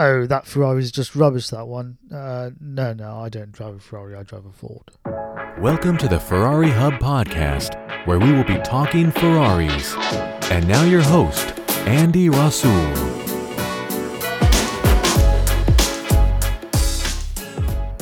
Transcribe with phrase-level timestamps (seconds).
[0.00, 1.98] Oh, that Ferrari is just rubbish, that one.
[2.08, 4.92] Uh, no, no, I don't drive a Ferrari, I drive a Ford.
[5.58, 7.74] Welcome to the Ferrari Hub podcast,
[8.06, 9.96] where we will be talking Ferraris.
[10.52, 12.70] And now, your host, Andy Rasul.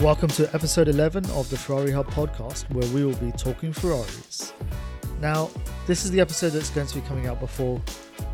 [0.02, 4.52] Welcome to episode 11 of the Ferrari Hub podcast, where we will be talking Ferraris.
[5.22, 5.48] Now,
[5.86, 7.80] this is the episode that's going to be coming out before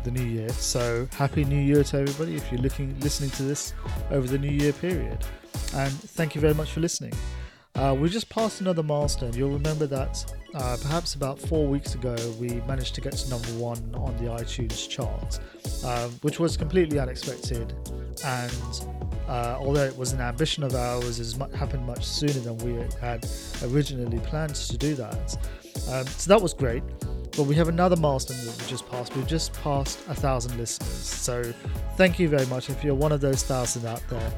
[0.03, 0.49] the new year.
[0.49, 3.73] So happy new year to everybody if you're looking listening to this
[4.11, 5.17] over the new year period.
[5.75, 7.13] And thank you very much for listening.
[7.75, 9.33] Uh, we just passed another milestone.
[9.33, 13.47] You'll remember that uh, perhaps about four weeks ago we managed to get to number
[13.53, 15.39] one on the iTunes chart,
[15.83, 17.73] uh, which was completely unexpected.
[18.23, 18.85] And
[19.27, 23.25] uh, although it was an ambition of ours, it happened much sooner than we had
[23.63, 25.35] originally planned to do that.
[25.89, 26.83] Um, so that was great.
[27.35, 29.15] But we have another milestone that we just passed.
[29.15, 30.89] We've just passed a thousand listeners.
[30.89, 31.53] So
[31.97, 32.69] thank you very much.
[32.69, 34.31] If you're one of those thousand out there,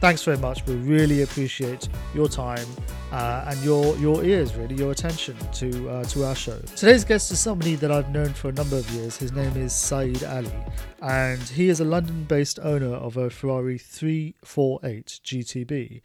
[0.00, 0.64] thanks very much.
[0.66, 2.66] We really appreciate your time
[3.10, 6.58] uh, and your your ears, really, your attention to uh, to our show.
[6.76, 9.16] Today's guest is somebody that I've known for a number of years.
[9.16, 10.52] His name is Saeed Ali,
[11.02, 16.00] and he is a London-based owner of a Ferrari 348 GTB.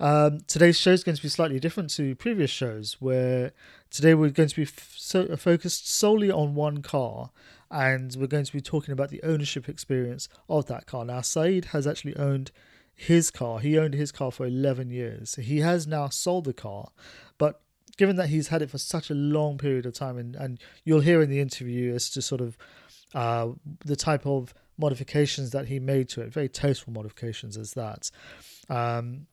[0.00, 3.52] Um, today's show is going to be slightly different to previous shows, where
[3.90, 7.30] today we're going to be f- so, focused solely on one car,
[7.70, 11.02] and we're going to be talking about the ownership experience of that car.
[11.06, 12.50] Now, Saeed has actually owned
[12.94, 13.60] his car.
[13.60, 15.36] He owned his car for 11 years.
[15.36, 16.90] He has now sold the car,
[17.38, 17.62] but
[17.96, 21.00] given that he's had it for such a long period of time, and, and you'll
[21.00, 22.58] hear in the interview as to sort of
[23.14, 23.48] uh,
[23.86, 28.10] the type of modifications that he made to it, very tasteful modifications as that.
[28.68, 29.26] Um,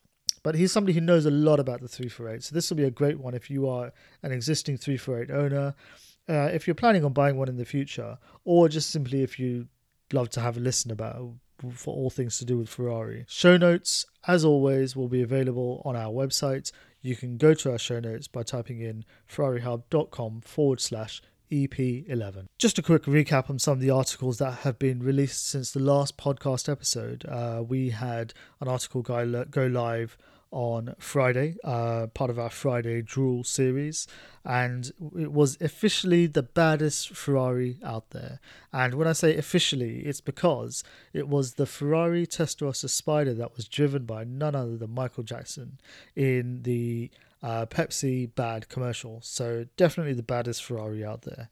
[0.45, 2.43] but he's somebody who knows a lot about the 348.
[2.43, 5.73] So this will be a great one if you are an existing 348 owner,
[6.29, 9.67] uh, if you're planning on buying one in the future, or just simply if you
[10.13, 11.31] love to have a listen about
[11.73, 13.25] for all things to do with Ferrari.
[13.27, 16.71] Show notes, as always, will be available on our website.
[17.01, 22.45] You can go to our show notes by typing in ferrarihub.com forward slash EP11.
[22.59, 25.79] Just a quick recap on some of the articles that have been released since the
[25.79, 27.25] last podcast episode.
[27.27, 30.19] Uh, we had an article go, go live
[30.55, 34.07] on Friday, uh, part of our Friday Drool series,
[34.45, 34.89] and
[35.19, 38.39] it was officially the baddest Ferrari out there.
[38.71, 43.67] And when I say officially, it's because it was the Ferrari Testarossa Spider that was
[43.67, 45.77] driven by none other than Michael Jackson
[46.15, 47.11] in the
[47.43, 49.19] uh, Pepsi bad commercial.
[49.23, 51.49] So definitely the baddest Ferrari out there.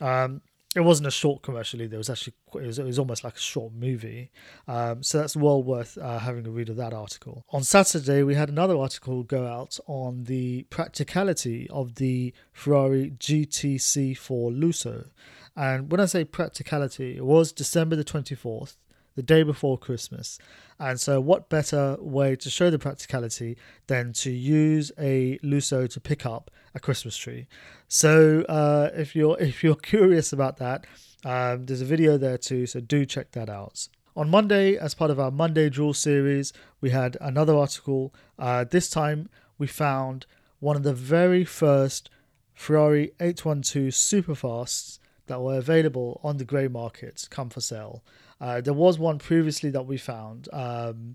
[0.00, 0.40] Um,
[0.76, 1.94] it wasn't a short commercial either.
[1.94, 4.30] It was actually it was, it was almost like a short movie.
[4.66, 7.44] Um, so that's well worth uh, having a read of that article.
[7.50, 14.18] On Saturday, we had another article go out on the practicality of the Ferrari GTC4
[14.58, 15.08] Lusso.
[15.56, 18.76] And when I say practicality, it was December the 24th,
[19.16, 20.38] the day before Christmas.
[20.78, 23.56] And so, what better way to show the practicality
[23.86, 27.46] than to use a Lusso to pick up a Christmas tree?
[27.88, 30.86] So, uh, if you're if you're curious about that,
[31.24, 32.66] um, there's a video there too.
[32.66, 33.88] So do check that out.
[34.16, 38.12] On Monday, as part of our Monday Drool series, we had another article.
[38.38, 39.28] Uh, this time,
[39.58, 40.26] we found
[40.60, 42.10] one of the very first
[42.52, 48.02] Ferrari 812 Superfasts that were available on the grey market come for sale.
[48.40, 51.14] Uh, there was one previously that we found, um,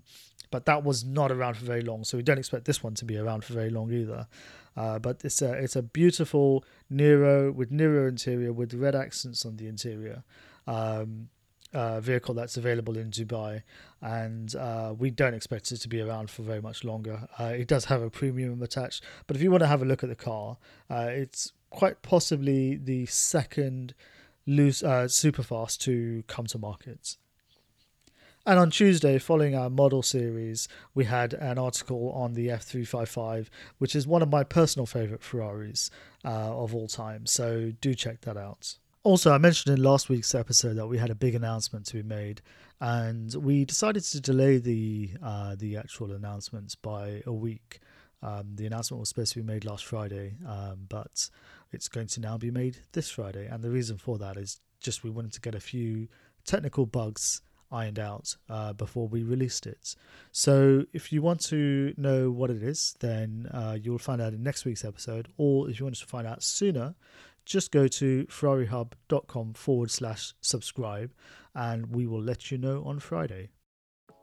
[0.50, 2.04] but that was not around for very long.
[2.04, 4.26] So we don't expect this one to be around for very long either.
[4.76, 9.56] Uh, but it's a it's a beautiful Nero with Nero interior with red accents on
[9.56, 10.24] the interior.
[10.66, 11.28] Um,
[11.72, 13.62] uh, vehicle that's available in Dubai,
[14.00, 17.26] and uh, we don't expect it to be around for very much longer.
[17.38, 20.04] Uh, it does have a premium attached, but if you want to have a look
[20.04, 20.56] at the car,
[20.88, 23.94] uh, it's quite possibly the second
[24.46, 27.16] loose uh, superfast to come to market.
[28.46, 33.96] And on Tuesday, following our model series, we had an article on the F355, which
[33.96, 35.90] is one of my personal favourite Ferraris
[36.26, 37.24] uh, of all time.
[37.24, 38.76] So do check that out.
[39.02, 42.02] Also, I mentioned in last week's episode that we had a big announcement to be
[42.02, 42.42] made,
[42.80, 47.80] and we decided to delay the uh, the actual announcements by a week.
[48.22, 51.28] Um, the announcement was supposed to be made last Friday, um, but
[51.72, 53.46] it's going to now be made this Friday.
[53.46, 56.08] And the reason for that is just we wanted to get a few
[56.44, 57.42] technical bugs
[57.74, 59.96] ironed out uh, before we released it.
[60.32, 64.42] So if you want to know what it is, then uh, you'll find out in
[64.42, 65.28] next week's episode.
[65.36, 66.94] Or if you want to find out sooner,
[67.44, 71.12] just go to ferrarihub.com forward slash subscribe
[71.54, 73.50] and we will let you know on Friday.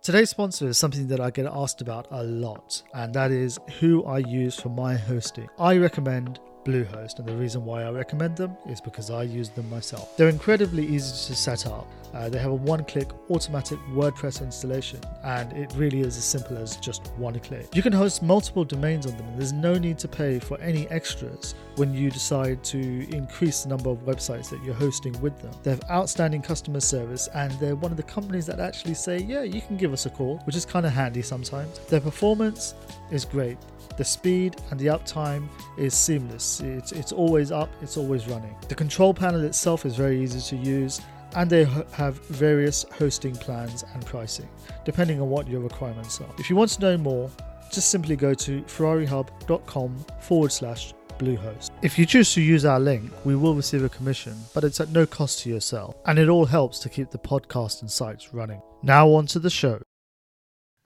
[0.02, 4.04] Today's sponsor is something that I get asked about a lot, and that is who
[4.04, 5.48] I use for my hosting.
[5.60, 9.70] I recommend Bluehost, and the reason why I recommend them is because I use them
[9.70, 10.16] myself.
[10.18, 11.88] They're incredibly easy to set up.
[12.14, 16.58] Uh, they have a one click automatic WordPress installation, and it really is as simple
[16.58, 17.74] as just one click.
[17.74, 20.90] You can host multiple domains on them, and there's no need to pay for any
[20.90, 22.80] extras when you decide to
[23.16, 25.52] increase the number of websites that you're hosting with them.
[25.64, 29.44] They have outstanding customer service, and they're one of the companies that actually say, Yeah,
[29.44, 31.80] you can give us a call, which is kind of handy sometimes.
[31.80, 32.76] Their performance
[33.10, 33.58] is great.
[33.98, 35.48] The speed and the uptime
[35.78, 36.60] is seamless.
[36.62, 38.56] It's, it's always up, it's always running.
[38.68, 41.02] The control panel itself is very easy to use
[41.36, 44.50] and they have various hosting plans and pricing
[44.84, 46.30] depending on what your requirements are.
[46.38, 47.30] If you want to know more,
[47.72, 51.70] just simply go to ferrarihub.com forward slash Bluehost.
[51.84, 54.90] If you choose to use our link, we will receive a commission, but it's at
[54.90, 58.62] no cost to yourself, and it all helps to keep the podcast and sites running.
[58.82, 59.82] Now on to the show.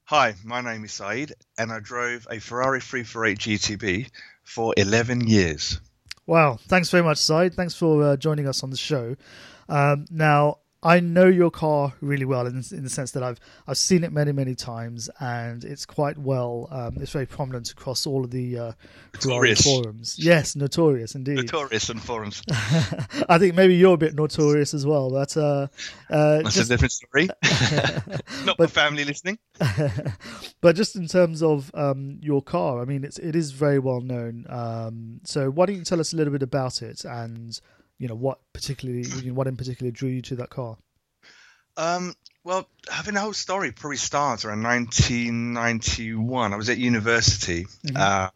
[0.10, 4.10] Hi, my name is Saeed, and I drove a Ferrari 348 GTB
[4.44, 5.82] for 11 years.
[6.28, 7.56] Wow, thanks very much, Saeed.
[7.56, 9.16] Thanks for uh, joining us on the show.
[9.68, 13.78] Um, now, I know your car really well in, in, the sense that I've I've
[13.78, 16.68] seen it many many times and it's quite well.
[16.70, 18.72] Um, it's very prominent across all of the uh,
[19.20, 20.16] forums.
[20.20, 21.38] Yes, notorious indeed.
[21.38, 22.44] Notorious in forums.
[23.28, 25.10] I think maybe you're a bit notorious as well.
[25.10, 25.68] But uh,
[26.12, 26.70] uh, that's just...
[26.70, 27.30] a different story.
[28.46, 29.40] Not but, family listening.
[30.62, 34.02] but just in terms of um, your car, I mean, it's it is very well
[34.02, 34.46] known.
[34.50, 37.60] Um, so why don't you tell us a little bit about it and
[37.98, 40.78] you know what particularly you know, what in particular drew you to that car
[41.78, 42.14] um
[42.44, 47.98] well having the whole story probably starts around 1991 i was at university mm-hmm.
[47.98, 48.30] uh,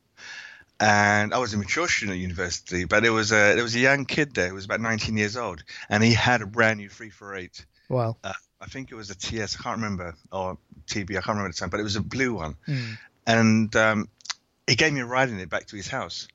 [0.81, 3.79] and I was a mature student at university, but there was a there was a
[3.79, 6.87] young kid there who was about 19 years old, and he had a brand new
[6.87, 7.65] 348.
[7.89, 8.15] Wow.
[8.23, 10.57] Uh, I think it was a TS, I can't remember, or
[10.87, 12.55] TB, I can't remember the time, but it was a blue one.
[12.67, 12.97] Mm.
[13.25, 14.09] And um,
[14.67, 16.27] he gave me a ride in it back to his house.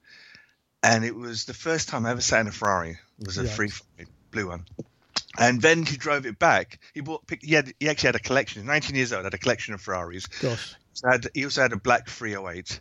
[0.82, 2.98] And it was the first time I ever sat in a Ferrari.
[3.20, 3.70] It was a free
[4.30, 4.64] blue one.
[5.38, 6.78] And then he drove it back.
[6.92, 7.22] He bought.
[7.40, 7.72] He had.
[7.80, 8.64] He actually had a collection.
[8.66, 10.26] 19 years old, had a collection of Ferraris.
[10.26, 10.74] Gosh.
[10.92, 12.80] So had, he also had a black 308,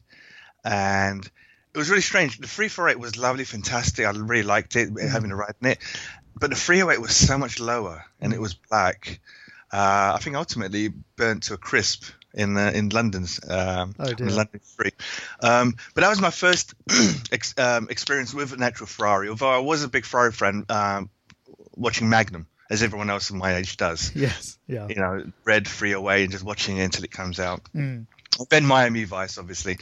[0.64, 1.26] and
[1.74, 2.38] it was really strange.
[2.38, 4.06] The 348 was lovely, fantastic.
[4.06, 5.10] I really liked it, mm.
[5.10, 5.80] having a ride in it.
[6.40, 9.20] But the 308 was so much lower, and it was black.
[9.72, 12.04] Uh, I think ultimately burnt to a crisp
[12.34, 14.30] in uh, in London's um, oh dear.
[14.30, 14.96] London Street.
[15.42, 16.74] Um, but that was my first
[17.32, 19.30] ex- um, experience with an actual Ferrari.
[19.30, 21.10] Although I was a big Ferrari fan, um,
[21.76, 24.16] watching Magnum as everyone else in my age does.
[24.16, 24.88] Yes, yeah.
[24.88, 27.62] You know, red free away and just watching it until it comes out.
[27.76, 28.08] Mm.
[28.50, 29.78] Then Miami Vice, obviously,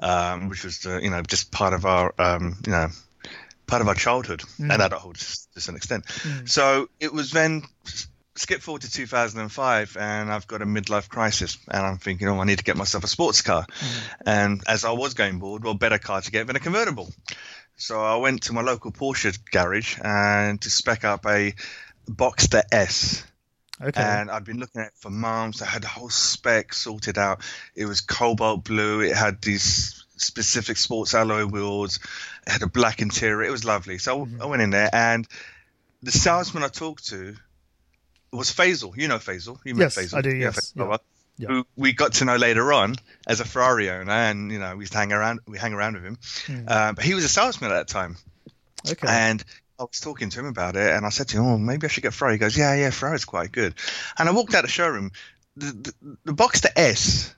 [0.00, 2.88] um, which was uh, you know just part of our um, you know
[3.66, 4.72] part of our childhood mm.
[4.72, 5.16] and adulthood
[5.54, 6.04] to some extent.
[6.06, 6.48] Mm.
[6.48, 7.62] So it was then
[8.36, 12.44] skip forward to 2005 and I've got a midlife crisis and I'm thinking, oh, I
[12.44, 13.62] need to get myself a sports car.
[13.62, 14.28] Mm-hmm.
[14.28, 17.08] And as I was going bored, well, better car to get than a convertible.
[17.76, 21.54] So I went to my local Porsche garage and to spec up a
[22.08, 23.24] Boxster S.
[23.80, 24.00] Okay.
[24.00, 25.62] And I'd been looking at it for months.
[25.62, 27.40] I had the whole spec sorted out.
[27.74, 29.00] It was cobalt blue.
[29.00, 31.98] It had these specific sports alloy wheels.
[32.46, 33.48] It had a black interior.
[33.48, 33.98] It was lovely.
[33.98, 34.42] So mm-hmm.
[34.42, 35.26] I went in there and
[36.02, 37.34] the salesman I talked to
[38.36, 38.96] was Faisal.
[38.96, 39.58] You know Faisal.
[39.64, 40.18] You yes, Faisal.
[40.18, 40.34] I do.
[40.34, 40.72] Yes.
[40.76, 40.96] Yeah.
[41.36, 41.48] Yeah.
[41.48, 42.94] Who we got to know later on
[43.26, 46.18] as a Ferrari owner, and you know we hang around, we hang around with him.
[46.46, 46.64] Mm.
[46.70, 48.16] Uh, but he was a salesman at that time.
[48.88, 49.08] Okay.
[49.08, 49.44] And
[49.78, 51.88] I was talking to him about it, and I said to him, "Oh, maybe I
[51.88, 53.74] should get Ferrari." He goes, "Yeah, yeah, Ferrari's quite good."
[54.16, 55.10] And I walked out the showroom.
[55.56, 57.34] The the, the Boxster S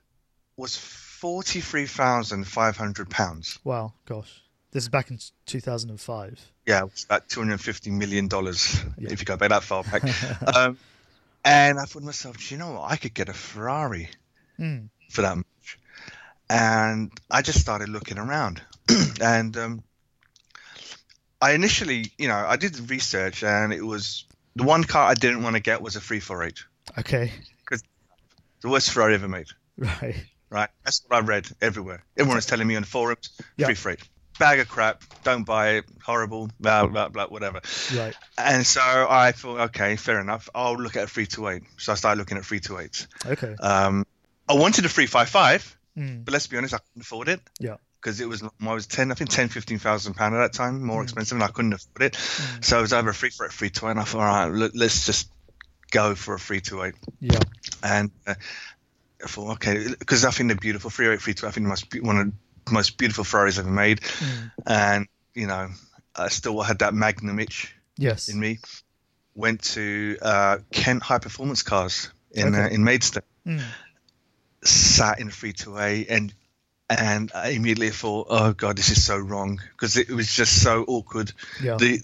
[0.59, 3.59] was forty three thousand five hundred pounds.
[3.65, 4.43] Wow, gosh.
[4.73, 6.53] This is back in 2005.
[6.67, 9.11] Yeah, it's about 250 million dollars yeah.
[9.11, 10.03] if you go back that far back.
[10.55, 10.77] um,
[11.47, 12.91] and I thought to myself, you know what?
[12.91, 14.09] I could get a Ferrari
[14.59, 14.89] mm.
[15.09, 15.79] for that much.
[16.51, 18.61] And I just started looking around,
[19.21, 19.83] and um,
[21.41, 24.25] I initially, you know, I did research, and it was
[24.57, 26.65] the one car I didn't want to get was a 348.
[26.99, 27.33] Okay.
[27.65, 27.85] Because
[28.61, 29.47] the worst Ferrari ever made.
[29.79, 30.17] Right.
[30.49, 30.71] Right.
[30.85, 32.03] That's what I read everywhere.
[32.17, 33.67] Everyone was telling me on the forums, yep.
[33.67, 34.09] 348
[34.39, 37.61] bag of crap, don't buy it, horrible, blah, blah, blah, whatever.
[37.95, 38.15] Right.
[38.39, 40.49] And so I thought, okay, fair enough.
[40.55, 41.63] I'll look at a 328.
[41.79, 43.07] So I started looking at 328s.
[43.27, 43.55] Okay.
[43.61, 44.07] Um,
[44.49, 46.25] I wanted a 355, mm.
[46.25, 47.41] but let's be honest, I couldn't afford it.
[47.59, 47.77] Yeah.
[48.01, 51.01] Because it was, I was 10, I think 10, 15,000 pounds at that time, more
[51.01, 51.05] mm.
[51.05, 52.13] expensive, and I couldn't afford it.
[52.13, 52.65] Mm.
[52.65, 53.91] So I was over a free for a 328.
[53.91, 55.31] And I thought, all right, let, let's just
[55.91, 56.95] go for a 328.
[57.21, 57.39] Yeah.
[57.83, 58.35] And, uh,
[59.25, 60.91] I thought, okay, because I think they're beautiful.
[60.91, 62.33] 308, 328, I think they must be one of
[62.71, 64.53] most beautiful Ferraris ever made, mm.
[64.67, 65.69] and you know,
[66.15, 68.29] I still had that Magnum itch yes.
[68.29, 68.59] in me.
[69.35, 72.65] Went to uh, Kent High Performance Cars in okay.
[72.65, 73.23] uh, in Maidstone.
[73.47, 73.63] Mm.
[74.65, 76.33] Sat in free to A, and
[76.89, 80.85] and I immediately thought, "Oh God, this is so wrong," because it was just so
[80.85, 81.33] awkward.
[81.63, 81.77] Yeah.
[81.77, 82.01] The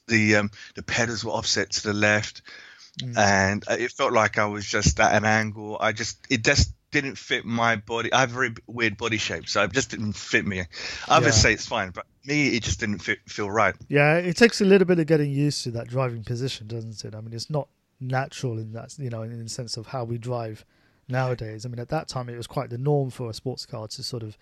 [0.06, 2.42] the um, the pedals were offset to the left,
[3.02, 3.16] Mm.
[3.16, 5.76] and it felt like I was just at an angle.
[5.80, 8.12] I just it just didn't fit my body.
[8.12, 10.64] I have a very weird body shape, so it just didn't fit me.
[11.08, 11.42] Others Yeah.
[11.42, 13.74] say it's fine, but me, it just didn't fit, feel right.
[13.88, 17.14] Yeah, it takes a little bit of getting used to that driving position, doesn't it?
[17.14, 17.68] I mean, it's not
[18.00, 20.64] natural in that, you know, in the sense of how we drive
[21.08, 21.66] nowadays.
[21.66, 24.02] I mean, at that time, it was quite the norm for a sports car to
[24.02, 24.38] sort of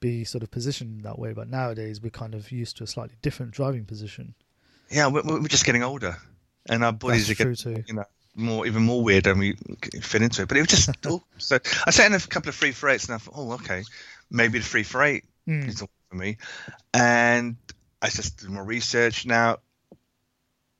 [0.00, 3.16] be sort of positioned that way, but nowadays we're kind of used to a slightly
[3.22, 4.34] different driving position.
[4.90, 6.16] Yeah, we're, we're just getting older,
[6.68, 7.84] and our bodies That's are getting too.
[7.88, 9.56] you know more even more weird, and we
[10.02, 10.48] fit into it.
[10.48, 13.06] But it was just oh, so I sat in a couple of free for eights,
[13.06, 13.82] and I thought, oh, okay,
[14.30, 15.68] maybe the free for eight Mm.
[15.68, 16.38] is all for me.
[16.94, 17.56] And
[18.00, 19.26] I just did more research.
[19.26, 19.58] Now,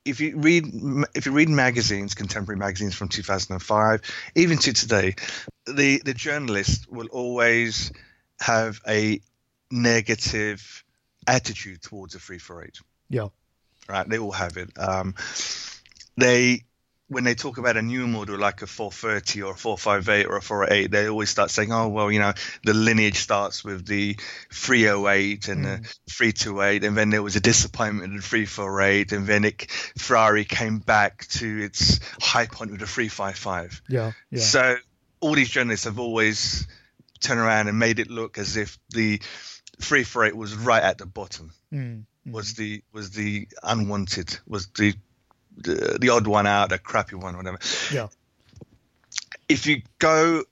[0.03, 0.65] if you read
[1.13, 4.01] if you read magazines, contemporary magazines from 2005,
[4.35, 5.15] even to today,
[5.67, 7.91] the the journalist will always
[8.39, 9.21] have a
[9.71, 10.83] negative
[11.27, 13.27] attitude towards a free for eight Yeah,
[13.87, 14.07] right?
[14.07, 14.71] They all have it.
[14.77, 15.15] Um,
[16.17, 16.63] they
[17.07, 20.41] when they talk about a new model like a 430 or a 458 or a
[20.41, 22.33] 408, they always start saying, "Oh, well, you know,
[22.63, 24.17] the lineage starts with the
[24.51, 25.77] 308 and the
[26.09, 30.79] 328, and then there was a disappointment in the 348, and then it Ferrari came
[30.79, 34.39] back to its high point with the 355." yeah, yeah.
[34.41, 34.75] So
[35.19, 36.67] all these journalists have always
[37.19, 39.17] turned around and made it look as if the
[39.79, 42.31] 348 was right at the bottom Mm, mm.
[42.31, 44.93] was the was the unwanted was the
[45.57, 47.59] the, the odd one out a crappy one whatever
[47.91, 48.07] Yeah.
[49.49, 50.43] if you go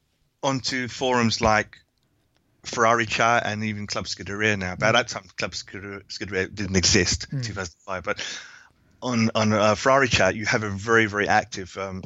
[0.42, 1.78] onto forums like
[2.66, 7.44] Ferrari chat and even Club Scuderia now by that time Club Scuderia, didn't exist Mm.
[7.44, 8.40] 2005 but
[9.02, 12.04] on on uh, Ferrari chat you have a very very active um,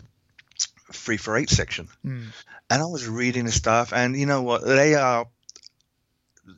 [0.92, 2.28] free for eight section Mm.
[2.70, 4.64] and I was reading the stuff, and you know what?
[4.66, 5.28] They are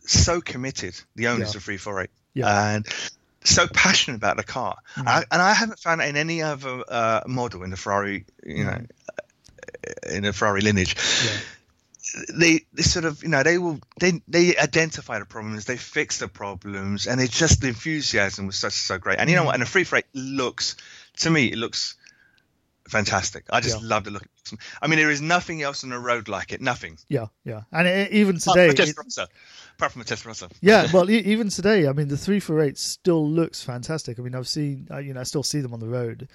[0.06, 1.58] so committed, the owners Yeah.
[1.58, 2.76] of 348, Yeah.
[2.76, 2.88] and
[3.44, 4.78] so passionate about the car.
[4.96, 5.08] Mm.
[5.08, 8.66] I, and I haven't found it in any other uh, model in the Ferrari, you
[8.66, 10.16] know, Mm.
[10.16, 10.96] in the Ferrari lineage.
[11.24, 11.38] Yeah.
[12.34, 16.18] They, they sort of, you know, they will, they, they identify the problems, they fix
[16.18, 19.20] the problems, and it's just the enthusiasm was such so great.
[19.20, 19.48] And you know Mm.
[19.48, 19.56] what?
[19.56, 20.76] And the free freight looks,
[21.18, 21.96] to me, it looks
[22.90, 23.46] fantastic.
[23.50, 23.88] I just Yeah.
[23.88, 24.28] love the look.
[24.82, 26.60] I mean, there is nothing else on the road like it.
[26.62, 26.98] Nothing.
[27.08, 27.62] Yeah, yeah.
[27.72, 29.30] And it, even Apart today, from a it-
[29.78, 30.52] Apart from a Testarossa.
[30.62, 34.20] yeah, well, e- even today, I mean, the three for eight still looks fantastic.
[34.20, 36.28] I mean, I've seen, uh, you know, I still see them on the road,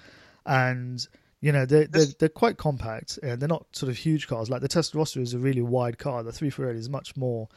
[0.47, 1.07] and
[1.41, 4.49] you know, they're they're, they're quite compact and they're not sort of huge cars.
[4.49, 6.23] Like the Testarossa is a really wide car.
[6.23, 7.49] The three for eight is much more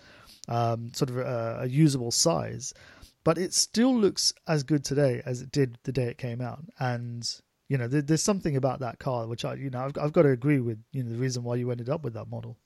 [0.49, 2.73] um, sort of a, a usable size,
[3.23, 6.59] but it still looks as good today as it did the day it came out.
[6.79, 7.29] And
[7.69, 10.23] you know, there, there's something about that car which I, you know, I've, I've got
[10.23, 10.79] to agree with.
[10.91, 12.57] You know, the reason why you ended up with that model.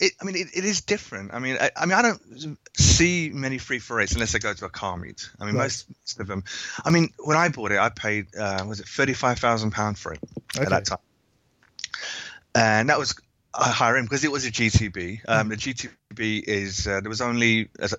[0.00, 1.32] It, I mean, it, it is different.
[1.32, 4.52] I mean, I, I mean, I don't see many free for eights unless I go
[4.52, 5.28] to a car meet.
[5.40, 5.64] I mean, Right.
[5.64, 6.44] most, most of them.
[6.84, 9.98] I mean, when I bought it, I paid uh, was it thirty five thousand pound
[9.98, 10.20] for it
[10.56, 10.64] Okay.
[10.64, 10.98] at that time,
[12.54, 13.14] and that was
[13.54, 15.20] a higher end because it was a GTB.
[15.28, 17.94] Um, the GTB is uh, there was only as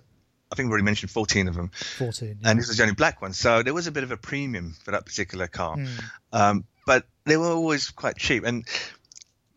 [0.51, 2.37] I think we already mentioned fourteen of them, Fourteen.
[2.41, 2.49] yeah.
[2.51, 4.75] and this was the only black one, so there was a bit of a premium
[4.83, 5.75] for that particular car.
[5.77, 6.03] Mm.
[6.33, 8.65] um, but they were always quite cheap, and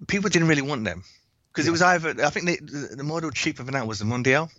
[0.07, 1.05] people didn't really want them
[1.53, 4.51] because it was either I think the, the model cheaper than that was the Mondial,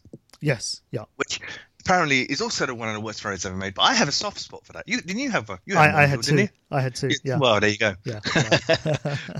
[0.42, 0.82] Yes.
[0.92, 1.06] Yeah.
[1.16, 1.40] which
[1.82, 3.74] apparently is also the one of the worst Ferraris ever made.
[3.74, 4.84] But I have a soft spot for that.
[4.88, 5.60] You didn't you have a?
[5.66, 6.36] You had I, I had two.
[6.36, 7.10] didn't I had two.
[7.24, 7.38] Yeah.
[7.40, 7.96] Well, there you go.
[8.06, 8.20] yeah.
[8.36, 9.16] yeah.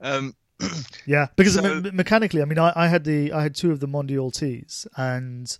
[0.00, 0.34] Um,
[1.06, 3.80] Yeah, because So- me- mechanically, I mean, I, I had the I had two of
[3.80, 5.56] the Mondial Ts, and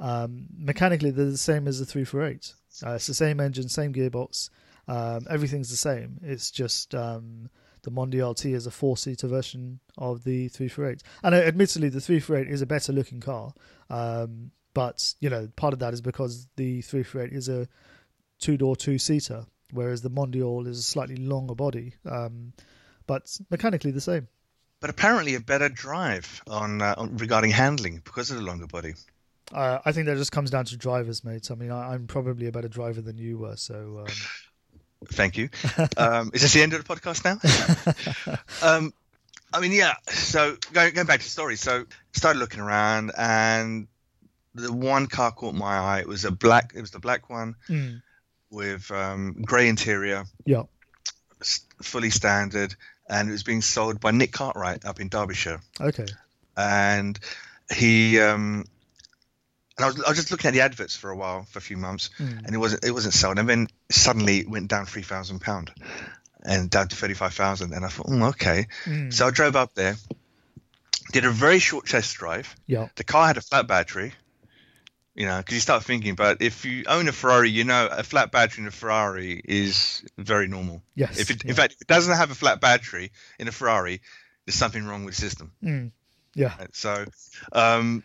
[0.00, 2.54] um, mechanically they're the same as the three four eight.
[2.84, 4.50] Uh, it's the same engine, same gearbox,
[4.88, 6.18] um, everything's the same.
[6.22, 7.48] It's just um,
[7.82, 11.38] the Mondial T is a four seater version of the three four eight, and uh,
[11.38, 13.52] admittedly, the three four eight is a better looking car.
[13.90, 17.68] Um, but you know, part of that is because the three four eight is a
[18.38, 21.94] two door two seater, whereas the Mondial is a slightly longer body.
[22.04, 22.52] Um,
[23.06, 24.28] but mechanically the same.
[24.82, 28.92] But apparently a better drive on, uh, on regarding handling because of the longer body.
[29.50, 31.50] Uh, I think that just comes down to drivers, mate.
[31.50, 34.12] I mean, I, I'm probably a better driver than you were, so um,
[35.06, 35.48] Thank you.
[35.96, 38.36] Um, is this the end of the podcast now?
[38.76, 38.92] um,
[39.52, 39.94] I mean, yeah.
[40.08, 43.88] So going, going back to the story, so started looking around, and
[44.54, 46.00] the one car caught my eye.
[46.00, 46.72] It was a black.
[46.74, 48.00] It was the black one mm,
[48.50, 50.62] with um, grey interior, yeah,
[51.82, 52.74] fully standard,
[53.12, 55.60] and it was being sold by Nick Cartwright up in Derbyshire.
[55.80, 56.06] okay,
[56.56, 57.18] And
[57.74, 58.64] he, um,
[59.76, 61.62] and I was, I was just looking at the adverts for a while, for a
[61.62, 63.38] few months, mm, and it wasn't it wasn't sold.
[63.38, 65.70] And then suddenly it went down three thousand pound,
[66.42, 67.72] and down to thirty five thousand.
[67.72, 68.66] And I thought, mm, okay.
[68.84, 69.96] mm, So I drove up there
[71.12, 72.54] Did a very short test drive.
[72.66, 72.88] Yeah.
[72.96, 74.12] The car had a flat battery.
[75.14, 78.02] You know, because you start thinking, but if you own a Ferrari, you know a
[78.02, 80.82] flat battery in a Ferrari is very normal.
[80.94, 81.18] Yes.
[81.18, 81.50] If it, yeah.
[81.50, 84.00] in fact, if it doesn't have a flat battery in a Ferrari,
[84.46, 85.52] there's something wrong with the system.
[85.62, 85.90] Mm.
[86.34, 86.54] Yeah.
[86.72, 87.04] So,
[87.52, 88.02] um,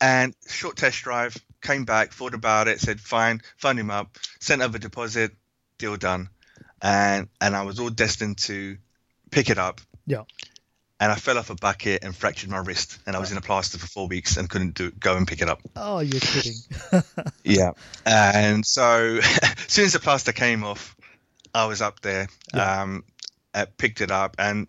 [0.00, 4.62] and short test drive, came back, thought about it, said fine, phoned him up, sent
[4.62, 5.32] over a deposit,
[5.78, 6.28] deal done,
[6.82, 8.76] and and I was all destined to
[9.30, 9.80] pick it up.
[10.06, 10.24] Yeah.
[11.02, 13.40] And I fell off a bucket and fractured my wrist, and I was in a
[13.40, 15.62] plaster for four weeks and couldn't do go and pick it up.
[15.74, 16.54] Oh, you're kidding.
[17.42, 17.70] Yeah.
[18.04, 20.94] And so, as soon as the plaster came off,
[21.54, 22.82] I was up there, Yeah.
[22.82, 23.04] um,
[23.54, 24.68] uh, picked it up, and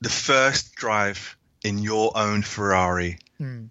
[0.00, 3.70] the first drive in your own Ferrari Mm.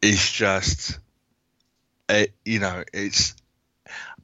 [0.00, 0.98] is just,
[2.08, 3.34] it, you know, it's.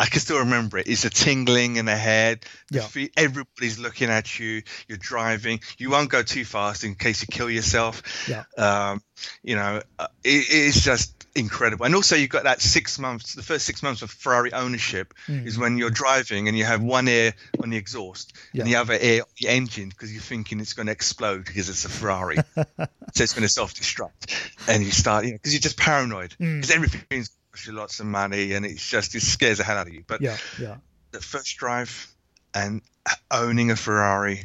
[0.01, 0.89] I can still remember it.
[0.89, 2.45] It's a tingling in the head.
[2.71, 2.87] The Yeah.
[2.87, 4.63] fe- everybody's looking at you.
[4.87, 5.61] You're driving.
[5.79, 8.03] You won't go too fast in case you kill yourself.
[8.29, 8.45] Yeah.
[8.57, 9.03] Um,
[9.43, 11.85] you know, uh, it, it's just incredible.
[11.87, 13.35] And also, you've got that six months.
[13.35, 15.47] The first six months of Ferrari ownership Mm.
[15.47, 18.63] is when you're driving and you have one ear on the exhaust Yeah.
[18.63, 21.69] and the other ear on the engine because you're thinking it's going to explode because
[21.69, 22.37] it's a Ferrari.
[22.57, 26.61] so it's going to self-destruct, and you start, you know, because you're just paranoid Mm.
[26.61, 27.35] because everything's cost
[27.67, 30.05] you lots of money and it's just it scares the hell out of you.
[30.07, 30.37] But Yeah.
[30.61, 30.77] Yeah.
[31.13, 32.07] the first drive
[32.55, 32.83] and
[33.31, 34.45] owning a Ferrari,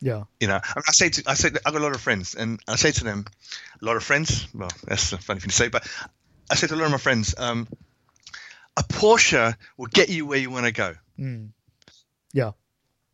[0.00, 0.24] Yeah.
[0.40, 2.34] you know, I, mean, I say to I say I've got a lot of friends,
[2.34, 3.24] and I say to them,
[3.80, 4.46] a lot of friends.
[4.54, 5.86] Well, that's a funny thing to say, but
[6.50, 7.68] I say to a lot of my friends, um,
[8.76, 10.94] a Porsche will get you where you want to go.
[11.18, 11.50] Mm.
[12.32, 12.52] Yeah.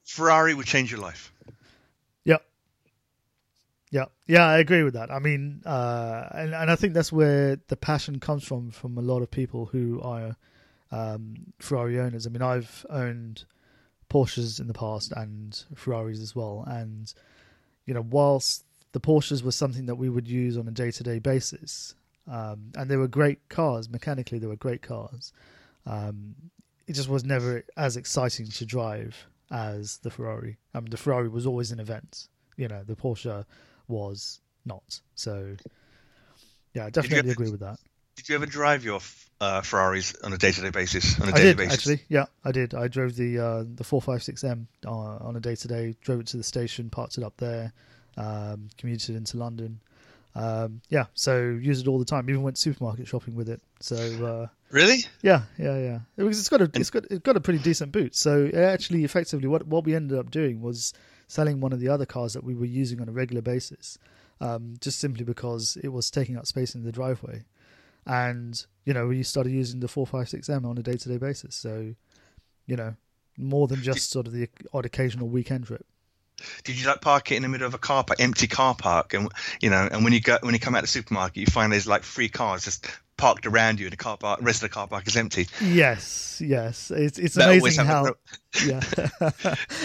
[0.04, 1.32] Ferrari will change your life.
[3.94, 4.06] Yeah.
[4.26, 4.44] Yeah.
[4.44, 5.12] I agree with that.
[5.12, 9.00] I mean, uh, and, and I think that's where the passion comes from, from a
[9.00, 10.34] lot of people who are
[10.90, 12.26] um, Ferrari owners.
[12.26, 13.44] I mean, I've owned
[14.10, 16.64] Porsches in the past and Ferraris as well.
[16.66, 17.14] And,
[17.86, 21.02] you know, whilst the Porsches were something that we would use on a day to
[21.04, 21.94] day basis,
[22.28, 25.32] um, and they were great cars, mechanically, they were great cars.
[25.86, 26.34] Um,
[26.88, 30.58] it just was never as exciting to drive as the Ferrari.
[30.74, 32.26] I mean, the Ferrari was always an event.
[32.56, 33.44] You know, the Porsche
[33.88, 35.00] was not.
[35.14, 35.56] So,
[36.72, 37.78] yeah, I definitely ever- agree with that.
[38.16, 39.00] Did you ever drive your
[39.40, 41.20] uh, Ferraris on a day-to-day basis?
[41.20, 41.74] On a I did basis?
[41.74, 42.02] actually.
[42.08, 42.72] Yeah, I did.
[42.72, 45.96] I drove the uh, the four five six M uh, on a day to day.
[46.00, 47.72] Drove it to the station, parked it up there,
[48.16, 49.80] um, commuted into London.
[50.36, 52.30] Um, yeah, so use it all the time.
[52.30, 53.60] Even went supermarket shopping with it.
[53.80, 55.04] So uh, Really?
[55.22, 55.98] yeah, yeah, yeah.
[56.16, 58.14] It was, it's got a it's got it's got a pretty decent boot.
[58.14, 60.92] So it actually, effectively, what what we ended up doing was
[61.34, 63.98] selling one of the other cars that we were using on a regular basis,
[64.40, 67.42] um, just simply because it was taking up space in the driveway,
[68.06, 71.08] and you know we started using the four five six M on a day to
[71.08, 71.56] day basis.
[71.56, 71.94] So,
[72.66, 72.94] you know,
[73.36, 75.84] more than just sort of the odd occasional weekend trip.
[76.64, 79.14] Did you like park it in the middle of a car park, empty car park,
[79.14, 79.28] and
[79.60, 81.72] you know, and when you go when you come out of the supermarket, you find
[81.72, 84.68] there's like three cars just parked around you, and the car park, the rest of
[84.70, 85.46] the car park is empty.
[85.60, 88.14] Yes, yes, it's it's That amazing how.
[88.64, 88.80] Yeah,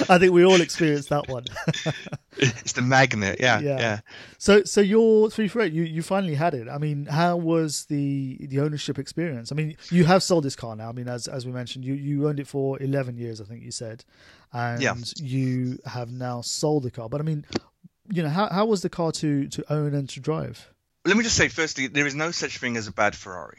[0.10, 1.46] I think we all experienced that one.
[2.42, 3.80] It's the magnet, yeah, Yeah.
[3.80, 4.00] yeah.
[4.38, 6.70] So, so your three for eight, you you finally had it.
[6.70, 9.52] I mean, how was the the ownership experience?
[9.52, 10.88] I mean, you have sold this car now.
[10.88, 13.62] I mean, as as we mentioned, you you owned it for eleven years, I think
[13.64, 14.06] you said,
[14.54, 14.96] and Yeah.
[15.18, 17.10] you have now sold the car.
[17.10, 17.46] But I mean,
[18.10, 20.74] you know, how how was the car to to own and to drive?
[21.10, 23.58] Let me just say, firstly, there is no such thing as a bad Ferrari.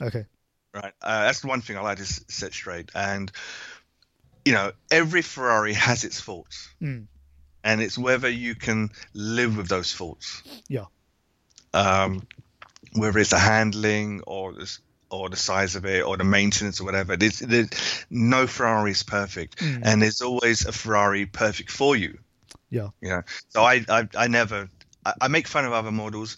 [0.00, 0.24] Okay.
[0.74, 0.92] right?
[1.02, 2.90] Uh, that's the one thing I like to s- set straight.
[2.94, 3.30] And
[4.44, 7.06] you know, every Ferrari has its faults, Mm.
[7.64, 10.42] and it's whether you can live with those faults.
[10.68, 10.86] Yeah.
[11.74, 12.26] Um,
[12.94, 14.78] whether it's the handling or the
[15.10, 17.16] or the size of it or the maintenance or whatever.
[17.16, 17.70] There's, there's
[18.10, 19.80] no Ferrari is perfect, Mm.
[19.84, 22.18] and there's always a Ferrari perfect for you.
[22.70, 22.88] Yeah.
[23.00, 24.68] You know, so I I, I never
[25.20, 26.36] I make fun of other models,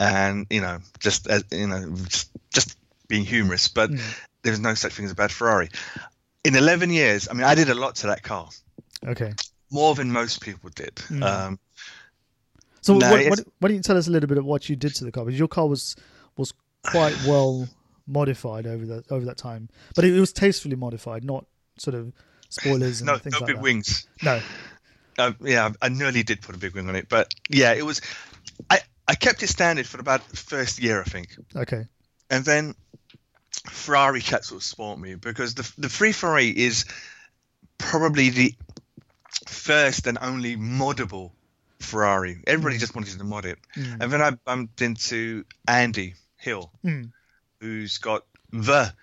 [0.00, 4.00] and you know, just as you know, just, just being humorous, but Mm.
[4.42, 5.68] there's no such thing as a bad Ferrari.
[6.42, 8.48] In 11 years, I mean, I did a lot to that car,
[9.06, 9.34] Okay.
[9.70, 10.94] more than most people did.
[11.10, 11.22] Mm.
[11.22, 11.58] Um,
[12.80, 14.74] So, No, what, what, why don't you tell us a little bit of what you
[14.76, 15.26] did to the car?
[15.26, 15.96] Because your car was
[16.36, 17.68] was quite well
[18.06, 21.44] modified over that over that time, but it, was tastefully modified, not
[21.76, 22.12] sort of
[22.48, 23.62] spoilers and no, things no like big that.
[23.62, 24.08] wings.
[24.22, 24.40] No.
[25.18, 28.00] Uh, yeah, I nearly did put a big wing on it, but yeah, it was.
[28.70, 31.84] I I kept it standard for about the first year, I think, Okay.
[32.30, 32.74] and then
[33.68, 36.84] Ferrari chat sort of spawned me because the the free Ferrari is
[37.78, 38.54] probably the
[39.48, 41.32] first and only moddable
[41.80, 42.42] Ferrari.
[42.46, 43.96] Everybody just wanted to mod it, Mm.
[44.00, 47.10] and then I bumped into Andy Hill, Mm.
[47.60, 48.94] who's got the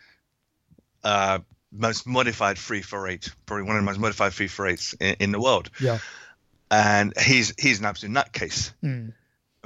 [1.03, 1.39] uh,
[1.71, 5.69] most modified 348, probably one of the most modified 348s in, in the world.
[5.79, 5.99] Yeah.
[6.71, 8.71] And he's he's an absolute nutcase.
[8.83, 9.13] Mm.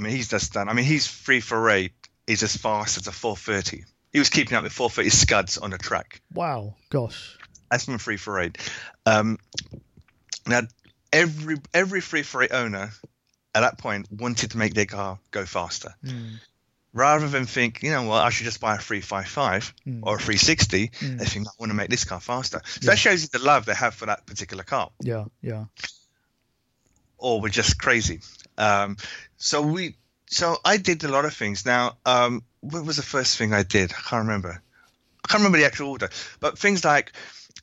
[0.02, 0.68] I mean, he's just done.
[0.68, 1.92] I mean, he's free for eight.
[2.26, 3.84] He's as fast as a 430.
[4.12, 6.22] He was keeping up with 430 scuds on a track.
[6.34, 7.38] Wow, gosh.
[7.70, 8.58] That's from free for eight.
[9.06, 9.38] Um,
[10.48, 10.62] now,
[11.14, 12.92] every every free for eight owner
[13.54, 15.94] at that point wanted to make their car go faster.
[16.04, 16.40] Mm.
[16.94, 20.00] Rather than think, you know what, I should just buy a 355 Mm.
[20.04, 21.20] or a 360, Mm.
[21.20, 22.60] they think, I want to make this car faster.
[22.66, 22.90] So Yeah.
[22.92, 24.90] that shows you the love they have for that particular car.
[25.00, 25.66] Yeah, yeah.
[27.22, 28.20] Or we're just crazy.
[28.58, 28.98] Um,
[29.38, 31.66] so we, so I did a lot of things.
[31.66, 33.92] Now, um, what was the first thing I did?
[33.92, 34.62] I can't remember.
[35.24, 37.14] I can't remember the actual order, but things like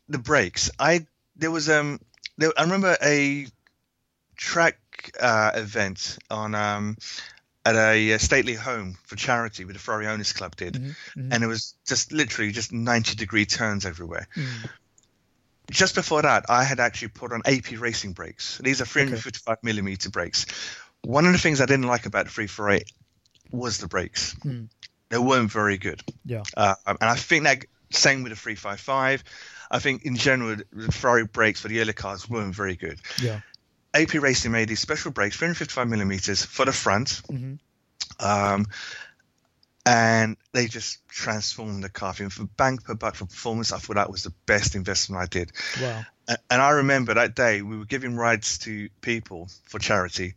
[0.09, 0.71] the brakes.
[0.79, 2.01] I there was um,
[2.37, 3.47] there, I remember a
[4.37, 4.79] track
[5.21, 6.97] uh, event on um,
[7.65, 11.35] at a, uh stately home for charity with the Ferrari Owners Club did, Mhm, mhm.
[11.35, 14.71] and it was just literally just ninety degree turns everywhere Mm.
[15.71, 18.59] Just before that, I had actually put on AP racing brakes.
[18.59, 20.47] These are 355 millimeter brakes.
[21.03, 22.91] One of the things I didn't like about the 348
[23.51, 24.35] was the brakes.
[24.43, 24.65] Hmm.
[25.11, 26.03] They weren't very good.
[26.25, 26.43] Yeah.
[26.57, 29.25] Uh, and I think that same with the 355.
[29.71, 33.01] I think in general, the Ferrari brakes for the early cars weren't very good.
[33.23, 33.41] Yeah.
[33.95, 37.55] AP Racing made these special brakes, 355 millimeters for the front, hmm
[38.21, 38.67] um,
[39.89, 42.13] and they just transformed the car.
[42.13, 45.27] Think for bang per buck for performance, I thought that was the best investment I
[45.27, 45.53] did.
[45.81, 46.05] Wow.
[46.29, 50.35] And I remember that day we were giving rides to people for charity,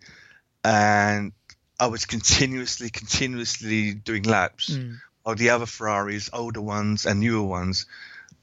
[0.64, 1.34] and
[1.80, 5.00] I was continuously, continuously doing laps Mm.
[5.24, 7.88] while the other Ferraris, older ones and newer ones,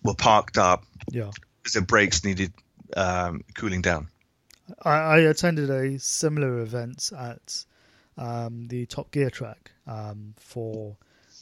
[0.02, 1.30] were parked up Yeah.
[1.62, 2.52] because the brakes needed
[2.96, 4.08] um, cooling down.
[4.82, 7.64] I, I attended a similar event at
[8.18, 10.96] um, the Top Gear track um, for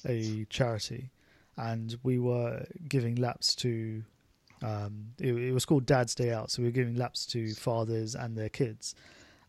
[0.06, 1.10] a charity,
[1.56, 4.02] and we were giving laps to.
[4.62, 8.14] Um, it, it was called Dad's Day Out, so we were giving laps to fathers
[8.14, 8.94] and their kids.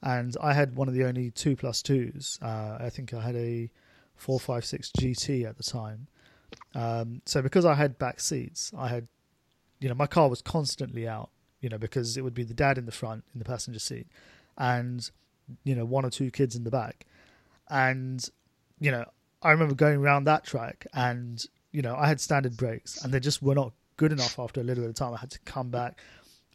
[0.01, 2.37] And I had one of the only two plus twos.
[2.41, 3.69] Uh, I think I had a
[4.15, 6.07] four five six GT at the time.
[6.75, 9.07] Um, so because I had back seats, I had,
[9.79, 11.29] you know, my car was constantly out
[11.61, 14.07] you know, because it would be the dad in the front in the passenger seat
[14.57, 15.09] and,
[15.63, 17.05] you know, one or two kids in the back.
[17.69, 18.27] And,
[18.79, 19.05] you know,
[19.41, 23.19] I remember going around that track and, you know, I had standard brakes and they
[23.19, 25.13] just were not good enough after a little bit of time.
[25.13, 25.99] I had to come back,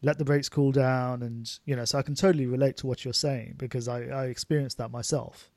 [0.03, 1.23] let the brakes cool down.
[1.23, 4.27] And, you know, so I can totally relate to what you're saying because I, I
[4.27, 5.51] experienced that myself.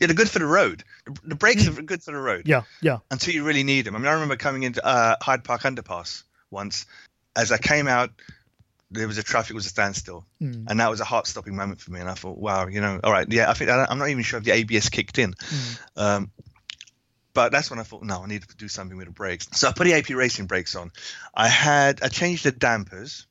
[0.00, 0.84] Yeah, they're good for the road.
[1.24, 2.98] The- brakes are good for the road Yeah, yeah.
[3.10, 3.94] until you really need them.
[3.94, 6.86] I mean, I remember coming into uh, Hyde Park Underpass once.
[7.36, 8.10] As I came out,
[8.90, 11.90] there was a traffic was a standstill, Mm, and that was a heart-stopping moment for
[11.90, 12.00] me.
[12.00, 14.22] And I thought, wow, you know, all right, yeah, I think I I'm not even
[14.22, 15.32] sure if the ABS kicked in.
[15.34, 16.30] mm, Um,
[17.34, 19.46] but that's when I thought, no, I need to do something with the brakes.
[19.52, 20.90] So I put the AP Racing brakes on.
[21.34, 23.26] I had I changed the dampers.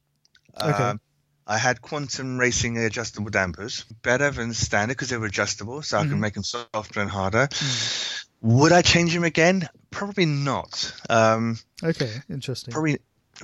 [0.59, 0.71] Okay.
[0.83, 0.99] Um,
[1.47, 6.03] I had Quantum Racing adjustable dampers, better than standard because they were adjustable, so I
[6.03, 6.09] Mhm.
[6.09, 7.47] could make them softer and harder.
[7.47, 8.25] mm.
[8.41, 9.69] Would I change them again?
[9.91, 10.93] Probably not.
[11.09, 12.71] Um, Okay, interesting.
[12.71, 12.99] probably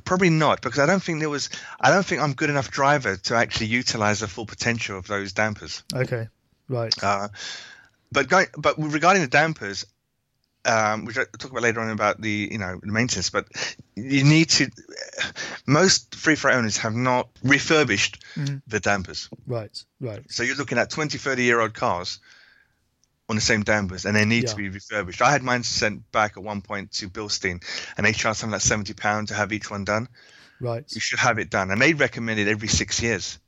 [0.05, 1.49] probably not because I don't think there was.
[1.79, 5.33] I don't think I'm good enough driver to actually utilize the full potential of those
[5.33, 5.83] dampers.
[5.93, 6.27] Okay,
[6.69, 6.93] right.
[7.03, 7.27] Uh,
[8.11, 9.85] but going, but regarding the dampers,
[10.65, 13.47] um, which I'll talk about later on about the you know the maintenance, but
[13.95, 14.69] you need to.
[15.65, 18.61] Most free for owners have not refurbished Mhm.
[18.67, 20.23] the dampers, Right, right.
[20.29, 22.19] so you're looking at 20, 30 year old cars
[23.31, 24.49] on the same dampers, and they need Yeah.
[24.51, 25.21] to be refurbished.
[25.21, 27.63] I had mine sent back at one point to Bilstein,
[27.97, 30.07] and they charged something like seventy pounds to have each one done.
[30.59, 30.83] Right.
[30.93, 33.39] You should have it done, and they recommend it every six years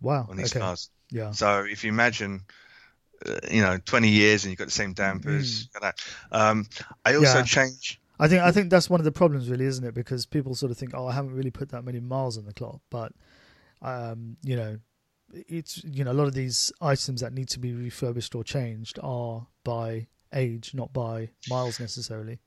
[0.00, 0.26] Wow.
[0.28, 0.60] on these Okay.
[0.60, 0.90] cars.
[1.10, 1.32] Yeah.
[1.32, 2.42] So if you imagine,
[3.26, 5.98] uh, you know, 20 years and you've got the same dampers, that.
[6.30, 6.68] Um,
[7.04, 7.34] I also Mm.
[7.36, 7.42] Yeah.
[7.42, 7.98] changed.
[8.20, 9.94] I think I think that's one of the problems, really, isn't it?
[9.94, 12.52] Because people sort of think, "Oh, I haven't really put that many miles on the
[12.52, 13.12] clock," but
[13.80, 14.78] um, you know,
[15.48, 18.98] it's you know a lot of these items that need to be refurbished or changed
[19.02, 22.38] are by age, not by miles necessarily.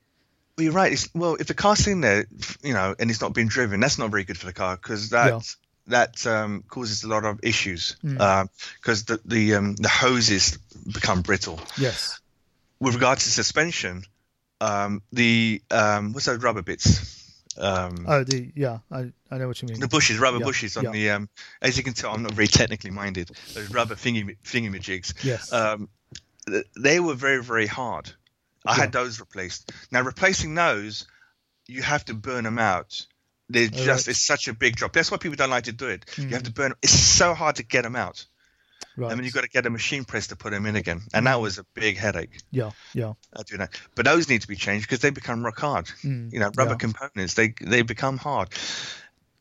[0.57, 0.93] Well, you're right.
[0.93, 2.25] It's, well, if the car's sitting there,
[2.63, 5.09] you know, and it's not being driven, that's not very good for the car because
[5.09, 5.39] that Yeah.
[5.87, 8.49] that um, causes a lot of issues Mm.
[8.77, 10.57] because the the um, the hoses
[10.91, 11.59] become brittle.
[11.77, 12.19] Yes.
[12.79, 14.03] With regard to suspension,
[14.61, 17.14] um, the um, what's those rubber bits?
[17.57, 19.79] Um, Oh, the yeah, I I know what you mean.
[19.79, 20.91] the bushes, rubber Yeah, bushes on yeah.
[20.91, 21.09] the.
[21.11, 21.29] Um,
[21.61, 23.31] as you can tell, I'm not very technically minded.
[23.53, 25.13] Those rubber thingy thingamajigs.
[25.23, 25.51] Yes.
[25.53, 25.89] um,
[26.77, 28.11] they were very very hard.
[28.65, 28.81] I Yeah.
[28.83, 29.71] had those replaced.
[29.91, 31.05] Now replacing those,
[31.67, 33.05] you have to burn them out.
[33.49, 34.11] They're Oh, just right.
[34.11, 34.91] it's such a big job.
[34.91, 36.05] That's why people don't like to do it.
[36.17, 36.45] You have Mhm.
[36.45, 36.73] to burn.
[36.81, 38.25] It's so hard to get them out.
[38.97, 39.11] Right.
[39.11, 41.27] I mean, you've got to get a machine press to put them in again, and
[41.27, 42.37] that was a big headache.
[42.51, 42.71] yeah.
[42.93, 43.13] Yeah.
[43.35, 43.79] I do that.
[43.95, 45.85] But those need to be changed because they become rock hard.
[46.03, 46.77] Mm, You know, rubber yeah.
[46.77, 48.49] components they they become hard,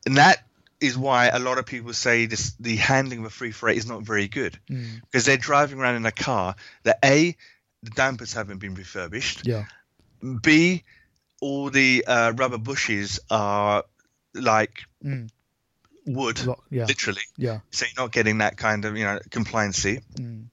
[0.05, 0.43] and that
[0.81, 3.87] is why a lot of people say this the handling of a free freight is
[3.87, 5.01] not very good Mm.
[5.01, 7.35] because they're driving around in a car that a
[7.81, 9.65] the dampers haven't been refurbished Yeah.
[10.41, 10.83] b
[11.41, 13.83] all the uh, rubber bushes are
[14.33, 15.29] like Mm.
[16.05, 16.85] Wood Rock- Yeah.
[16.85, 17.59] literally Yeah.
[17.71, 20.47] so you're not getting that kind of you know compliancy Mm.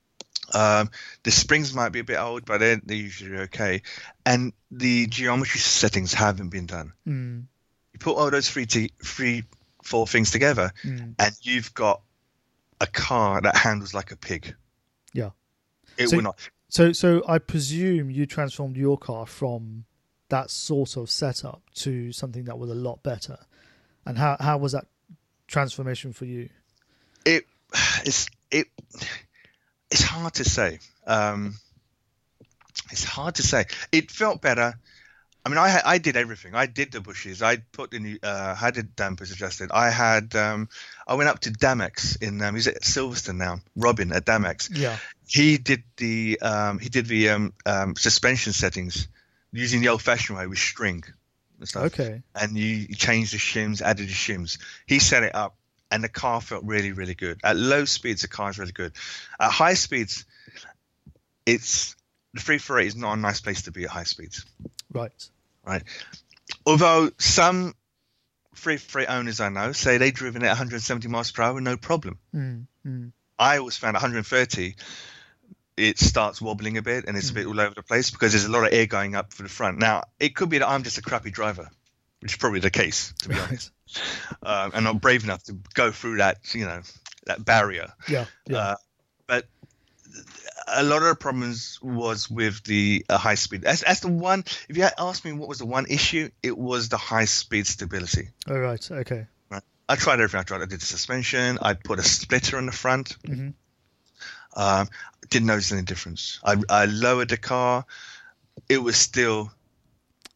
[0.54, 0.90] um,
[1.22, 3.82] the springs might be a bit old but they're, they're usually okay
[4.26, 7.44] and the geometry settings haven't been done Mm.
[7.92, 9.44] you put all those three, t- three
[9.82, 11.14] four things together Mm.
[11.18, 12.02] and you've got
[12.80, 14.54] a car that handles like a pig
[15.12, 15.30] Yeah.
[15.98, 16.38] it So- will not
[16.68, 19.84] So, so I presume you transformed your car from
[20.30, 23.36] that sort of setup to something that was a lot better.
[24.06, 24.86] And how how was that
[25.52, 26.48] transformation for you?
[27.24, 27.44] it
[28.04, 28.66] it's it
[29.90, 30.78] it's hard to say.
[31.06, 31.54] Um
[32.90, 33.66] it's hard to say.
[33.92, 34.74] It felt better.
[35.44, 36.54] I mean i i did everything.
[36.54, 37.42] I did the bushes.
[37.42, 39.70] I put the new uh i did dampers adjusted.
[39.72, 40.68] I had um
[41.06, 43.60] i went up to Damax in um he's at silverstone now?
[43.76, 44.70] Robin at Damax.
[44.72, 44.96] Yeah.
[45.28, 49.08] he did the um he did the um, um suspension settings
[49.52, 51.04] using the old fashioned way with string
[51.62, 52.22] and stuff Okay.
[52.34, 54.58] and you, you changed the shims, added the shims.
[54.86, 55.56] He set it up,
[55.90, 57.40] and the car felt really, really good.
[57.44, 58.92] At low speeds, the car is really good.
[59.40, 60.24] At high speeds,
[61.46, 61.96] it's
[62.34, 64.44] the free for eight is not a nice place to be at high speeds.
[64.92, 65.28] Right.
[65.64, 65.82] Right.
[66.66, 67.74] Although some
[68.54, 72.18] free for owners I know say they've driven at 170 miles per hour, no problem.
[72.34, 72.66] Mm.
[72.86, 73.12] Mm.
[73.38, 74.74] I always found 130.
[75.76, 78.44] It starts wobbling a bit and it's a bit all over the place because there's
[78.44, 79.78] a lot of air going up for the front.
[79.78, 81.70] Now, it could be that I'm just a crappy driver,
[82.20, 83.70] which is probably the case, to be honest.
[84.44, 84.64] Right.
[84.64, 86.82] um, and not brave enough to go through that, you know,
[87.26, 87.92] that barrier.
[88.08, 88.26] Yeah.
[88.46, 88.58] Yeah.
[88.58, 88.76] Uh,
[89.26, 89.46] but
[90.68, 93.62] a lot of the problems was with the uh, high speed.
[93.62, 94.44] That's, that's the one.
[94.68, 98.28] If you asked me what was the one issue, it was the high speed stability.
[98.48, 98.90] All right.
[98.90, 99.26] Okay.
[99.50, 99.62] Right.
[99.88, 100.40] I tried everything.
[100.40, 100.62] I tried.
[100.62, 101.58] I did the suspension.
[101.62, 103.16] I put a splitter in the front.
[103.24, 103.50] hmm
[104.54, 104.88] Um,
[105.30, 106.40] didn't notice any difference.
[106.44, 107.84] I, I lowered the car.
[108.68, 109.50] It was still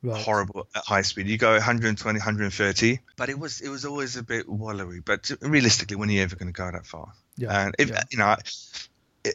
[0.03, 0.23] Right.
[0.23, 1.27] horrible at high speed.
[1.27, 5.05] You go 120, 130, but it was it was always a bit wallowy.
[5.05, 7.13] But realistically, when are you ever going to go that far?
[7.37, 7.67] Yeah.
[7.67, 8.03] And if yeah.
[8.11, 8.37] you know,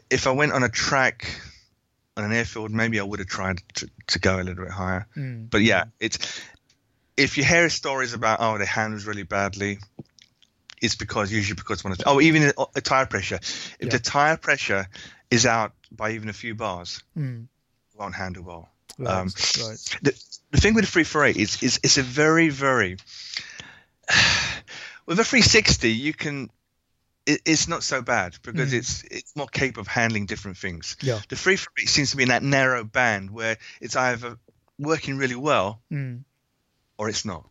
[0.09, 1.41] if I went on a track
[2.15, 5.07] on an airfield, maybe I would have tried to, to go a little bit higher.
[5.17, 5.49] Mm.
[5.49, 6.41] But yeah, it's
[7.17, 9.79] if you hear stories about oh the handles really badly,
[10.81, 13.35] it's because usually because one of oh even a, a tire pressure.
[13.35, 13.89] If Yeah.
[13.89, 14.87] the tire pressure
[15.29, 17.47] is out by even a few bars, Mm.
[17.95, 18.69] won't handle well.
[18.97, 19.09] Right.
[19.13, 19.97] Um, right.
[20.01, 20.13] the,
[20.51, 22.97] the thing with the 348 is, is it's a very very
[25.05, 26.49] with a 360 you can
[27.25, 28.77] it, it's not so bad because Mm.
[28.79, 31.19] it's it's more capable of handling different things Yeah.
[31.29, 34.37] the 348 seems to be in that narrow band where it's either
[34.79, 36.23] working really well Mm.
[36.97, 37.47] or it's not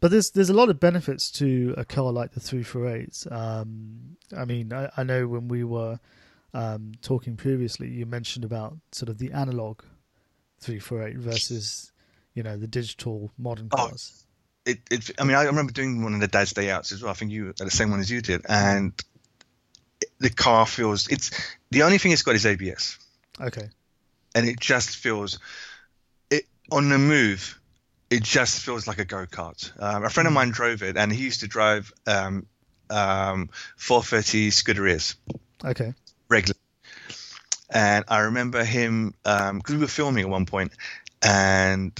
[0.00, 3.26] But there's there's a lot of benefits to a car like the 348.
[3.32, 5.98] Um, I mean, I, I know when we were
[6.54, 9.82] um, talking previously, you mentioned about sort of the analog
[10.60, 11.92] 348 versus,
[12.34, 14.24] you know, the digital modern Oh, cars.
[14.66, 17.10] it, it i mean i remember doing one of the dad's day outs as well
[17.10, 18.92] i think you the same one as you did and
[20.18, 21.30] the car feels it's
[21.70, 22.98] the only thing it's got is abs
[23.40, 23.68] Okay.
[24.34, 25.38] and it just feels
[26.30, 27.57] it on the move
[28.10, 31.22] it just feels like a go-kart um, a friend of mine drove it and he
[31.24, 32.46] used to drive um,
[32.90, 35.14] um, 430 Scuderias
[35.64, 35.92] Okay.
[36.28, 36.58] regularly
[37.70, 40.72] and i remember him because we were filming at one point
[41.22, 41.92] and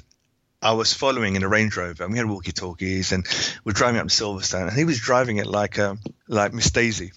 [0.61, 3.25] I was following in a Range Rover, and we had walkie-talkies, and
[3.65, 7.13] we're driving up to Silverstone, and he was driving it like um, like Miss Daisy,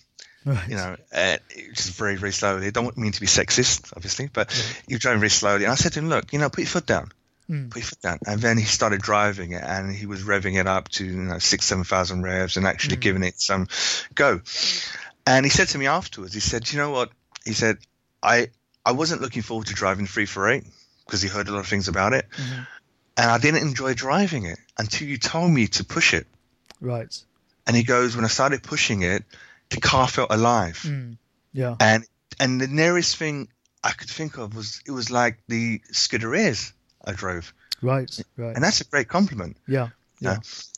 [0.45, 0.69] Right.
[0.69, 1.37] you know, uh,
[1.73, 2.67] just very very slowly.
[2.67, 4.63] I don't mean to be sexist, obviously, but Yeah.
[4.89, 6.67] he was driving very slowly, and I said to him, "Look, you know, put your
[6.67, 7.11] foot down,
[7.49, 7.69] Mm.
[7.69, 10.67] put your foot down." And then he started driving it, and he was revving it
[10.67, 13.01] up to you know six seven thousand revs, and actually Mm.
[13.01, 13.67] giving it some
[14.15, 14.41] go.
[15.25, 17.11] And he said to me afterwards, he said, "You know what?"
[17.45, 17.77] He said,
[18.23, 18.49] "I
[18.85, 20.65] I wasn't looking forward to driving three four eight
[21.05, 22.67] because he heard a lot of things about it." Mhm.
[23.17, 26.25] and I didn't enjoy driving it until you told me to push it.
[26.79, 27.13] Right.
[27.67, 29.25] And he goes, when I started pushing it,
[29.69, 30.79] the car felt alive.
[30.83, 31.17] Mm.
[31.53, 31.75] Yeah.
[31.79, 32.05] And
[32.39, 33.49] and the nearest thing
[33.83, 36.71] I could think of was it was like the Scuderias
[37.05, 38.09] I drove, Right.
[38.37, 38.55] Right.
[38.55, 39.57] and that's a great compliment.
[39.67, 39.89] yeah.
[40.19, 40.37] Yeah.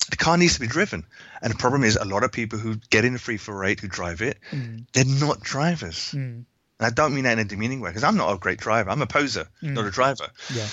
[0.09, 1.05] The car needs to be driven,
[1.41, 3.79] and the problem is a lot of people who get in a free for eight
[3.81, 4.85] who drive it, Mm.
[4.93, 6.11] they're not drivers.
[6.13, 6.45] Mm.
[6.45, 6.45] And
[6.79, 8.89] I don't mean that in a demeaning way because I'm not a great driver.
[8.89, 9.73] I'm a poser, Mm.
[9.73, 10.27] not a driver.
[10.53, 10.67] Yeah.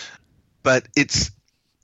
[0.63, 1.31] but it's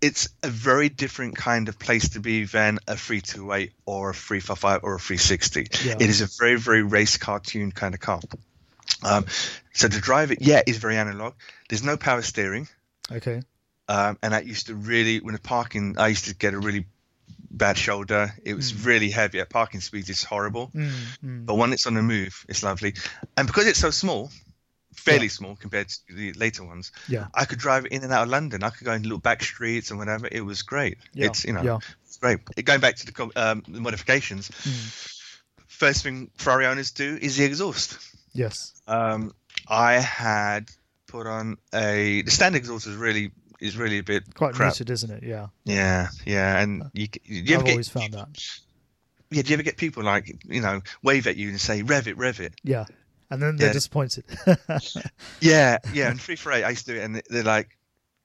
[0.02, 4.80] it's a very different kind of place to be than a 328 or a 355
[4.84, 5.94] or a 360 Yeah.
[5.98, 8.20] it is a very very race cartoon kind of car
[9.02, 9.24] um,
[9.72, 11.32] so to drive it yeah is very analog
[11.70, 12.68] there's no power steering
[13.10, 13.42] Okay.
[13.88, 16.86] Um, and that used to really when the parking i used to get a really
[17.50, 18.34] bad shoulder.
[18.44, 18.84] It was Mm.
[18.84, 19.40] really heavy.
[19.40, 20.70] At parking speeds, it's horrible.
[20.74, 20.90] Mm,
[21.24, 21.46] mm.
[21.46, 22.94] But when it's on the move, it's lovely.
[23.36, 24.30] And because it's so small,
[24.94, 25.30] fairly Yeah.
[25.38, 27.28] small compared to the later ones, Yeah.
[27.32, 28.62] I could drive in and out of London.
[28.62, 30.28] I could go in little back streets and whatever.
[30.30, 30.98] It was great.
[31.14, 31.26] Yeah.
[31.26, 31.78] It's you know, Yeah.
[32.04, 32.40] it's great.
[32.62, 35.16] Going back to the, um, the modifications, Mm.
[35.66, 37.96] first thing Ferrari owners do is the exhaust.
[38.34, 38.72] Yes.
[38.86, 39.32] Um,
[39.66, 40.68] I had
[41.06, 44.68] put on a the standard exhaust is really is really a bit Quite crap.
[44.68, 45.22] muted, isn't it?
[45.22, 45.46] Yeah.
[45.64, 48.28] Yeah, yeah, and you you ever I've get always found that.
[49.30, 52.08] yeah, do you ever get people like you know wave at you and say rev
[52.08, 52.54] it, rev it?
[52.64, 52.84] Yeah.
[53.30, 53.72] And then they're Yeah.
[53.72, 54.24] disappointed.
[55.40, 56.10] Yeah, yeah.
[56.10, 57.76] And three for eight, I used to do it, and they're like,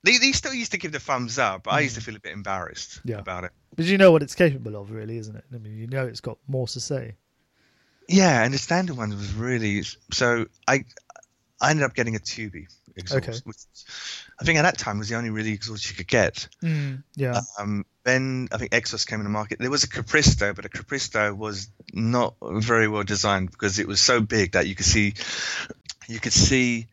[0.03, 2.19] they, they still used to give the thumbs up, but I used to feel a
[2.19, 3.09] bit embarrassed Mm.
[3.11, 3.17] Yeah.
[3.19, 3.51] about it.
[3.75, 5.43] but you know what it's capable of, really, isn't it?
[5.53, 7.15] I mean, you know it's got more to say.
[8.07, 10.45] Yeah, and the standard one was really so.
[10.67, 10.83] I
[11.61, 12.65] I ended up getting a Tubi
[12.95, 13.37] exhaust, Okay.
[13.45, 13.57] which
[14.39, 16.47] I think at that time was the only really exhaust you could get.
[16.63, 17.03] Mm.
[17.15, 17.39] Yeah.
[17.59, 19.59] Um, then I think Exos came in the market.
[19.59, 24.01] There was a Capristo, but a Capristo was not very well designed because it was
[24.01, 25.13] so big that you could see
[26.07, 26.87] you could see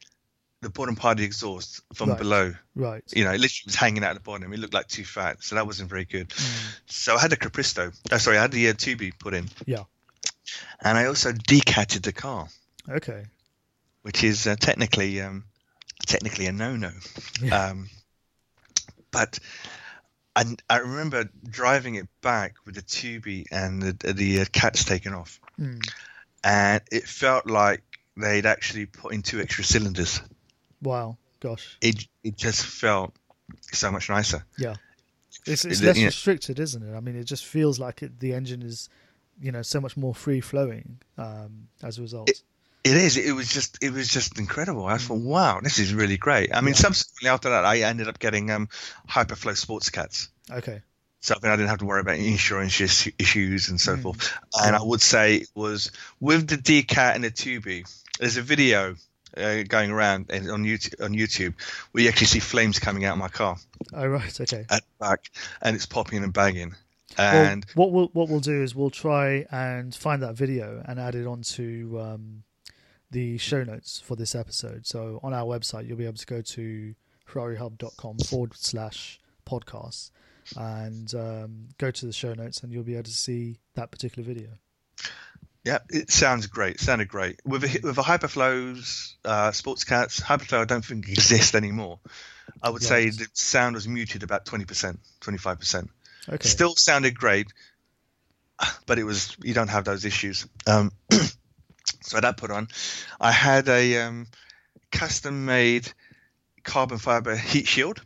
[0.61, 2.19] the bottom part of the exhaust from Right.
[2.19, 2.55] below.
[2.75, 3.03] right.
[3.15, 4.53] You know, it literally was hanging out at the bottom.
[4.53, 6.29] It looked like too fat, so that wasn't very good.
[6.31, 6.75] Mm.
[6.87, 7.93] So I had a Capristo.
[8.11, 9.49] Oh, sorry, I had the uh, Tubi put in.
[9.67, 9.85] Yeah.
[10.81, 12.49] And I also decatted the car,
[12.89, 13.27] Okay.
[14.03, 15.45] which is uh, technically um,
[16.09, 16.91] technically a no-no.
[17.43, 17.67] Yeah.
[17.69, 17.89] Um,
[19.11, 19.39] but
[20.37, 25.15] I, I remember driving it back with the Tubi and the, the uh, cats taken
[25.15, 25.81] off, Mm.
[26.45, 27.83] and it felt like
[28.17, 30.21] they'd actually put in two extra cylinders.
[30.83, 31.17] Wow.
[31.41, 31.77] Gosh.
[31.81, 33.15] It it just felt
[33.73, 34.45] so much nicer.
[34.59, 34.75] Yeah,
[35.47, 36.97] it's, it's it- less restricted, isn't it?
[36.97, 38.89] I mean, it just feels like it, the engine is,
[39.41, 42.29] you know, so much more free flowing um, as a result.
[42.31, 42.43] It
[42.85, 43.17] is.
[43.17, 43.83] It was just.
[43.83, 44.87] It was just incredible.
[44.87, 46.55] I thought, wow, this is really great.
[46.55, 46.81] I mean, Yeah.
[46.81, 48.69] subsequently after that, I ended up getting um,
[49.09, 50.29] Hyperflow Sports Cats.
[50.51, 50.83] okay.
[51.21, 52.81] So then I didn't have to worry about insurance
[53.19, 54.03] issues and so Mm.
[54.03, 54.33] forth.
[54.63, 57.83] And I would say it was with the DCAT and the Tubi.
[58.21, 58.95] There's a video
[59.37, 61.55] uh, going around on YouTube on YouTube
[61.91, 63.57] where you actually see flames coming out of my car
[63.93, 64.41] Oh, right.
[64.41, 64.65] Okay.
[64.71, 66.77] at the back, and it's popping and bagging.
[67.19, 71.01] Well, And what we'll what we'll do is we'll try and find that video and
[71.01, 72.45] add it onto um,
[73.11, 74.87] the show notes for this episode.
[74.87, 76.95] So on our website, you'll be able to go to
[77.29, 80.11] ferrarihub.com forward slash podcast
[80.57, 84.27] and um, go to the show notes, and you'll be able to see that particular
[84.27, 84.49] video.
[85.65, 86.77] yeah, it sounds great.
[86.77, 90.21] It sounded great with a, with a Hyperflows uh, Sports Cats.
[90.21, 91.99] Hyperflow I don't think exists anymore.
[92.63, 95.91] I would say the sound was muted about twenty percent, twenty five percent.
[96.29, 96.49] Okay.
[96.49, 97.53] still sounded great,
[98.87, 100.47] but it was you don't have those issues.
[100.67, 100.93] Um,
[102.01, 102.69] so that put on,
[103.21, 104.27] I had a um,
[104.91, 105.91] custom made
[106.65, 108.01] carbon fiber heat shield.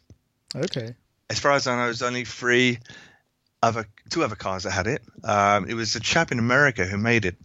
[0.55, 0.95] Okay.
[1.31, 2.79] As far as I know, there's only three
[3.62, 5.03] other two other cars that had it.
[5.25, 7.37] Um, it was a chap in America who made it,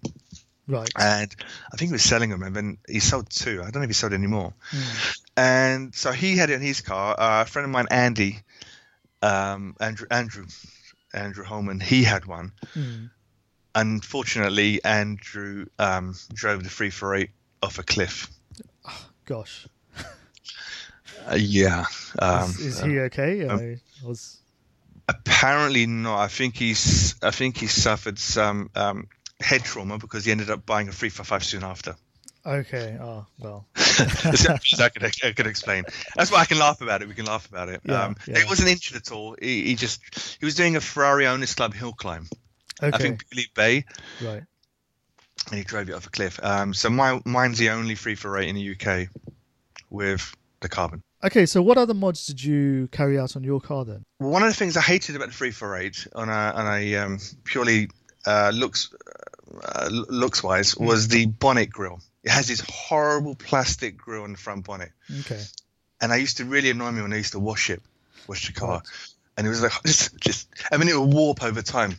[0.67, 0.89] Right.
[0.97, 1.33] and
[1.71, 3.61] I think he was selling them, and then he sold two.
[3.61, 4.53] I don't know if he sold any more.
[4.71, 5.17] Mm.
[5.37, 7.15] And so he had it in his car.
[7.17, 8.39] Uh, a friend of mine, Andy,
[9.21, 10.45] um, Andrew, Andrew,
[11.13, 12.51] Andrew Holman, he had one.
[12.75, 13.11] Mm.
[13.77, 17.29] Unfortunately, Andrew um, drove the three for eight
[17.61, 18.27] off a cliff.
[19.25, 19.67] Gosh.
[21.29, 21.85] Uh, yeah.
[22.17, 23.45] Um, is, is he okay?
[23.45, 24.39] um, I was.
[25.07, 26.19] apparently not.
[26.19, 27.15] I think he's.
[27.21, 29.09] I think he suffered some um,
[29.39, 31.95] head trauma because he ended up buying a three for five soon after.
[32.45, 32.97] Okay.
[32.99, 33.67] Oh well.
[33.75, 35.83] That's the only thing I could, I could explain.
[36.15, 37.09] That's why I can laugh about it.
[37.09, 37.81] We can laugh about it.
[37.83, 38.39] Yeah, um, yeah.
[38.39, 39.35] He wasn't injured at all.
[39.39, 39.99] He, he just
[40.39, 42.27] he was doing a Ferrari Owners Club hill climb.
[42.81, 42.95] Okay.
[42.95, 43.85] I think Billy Bay,
[44.21, 44.43] right.
[45.49, 46.39] and he drove it off a cliff.
[46.43, 49.09] Um, so my mine's the only free for eight in the UK
[49.89, 51.01] with the carbon.
[51.23, 51.45] Okay.
[51.45, 54.03] So what other mods did you carry out on your car then?
[54.19, 56.95] One of the things I hated about the three four eight on a on a
[56.97, 57.89] um, purely
[58.25, 58.93] uh, looks
[59.63, 61.99] uh, looks wise was the bonnet grill.
[62.23, 65.41] It has this horrible plastic grill on the front bonnet, Okay.
[66.01, 67.81] and I used to really annoy me when I used to wash it,
[68.27, 68.81] wash the car, Right.
[69.37, 71.95] and it was like just just I mean it would warp over time.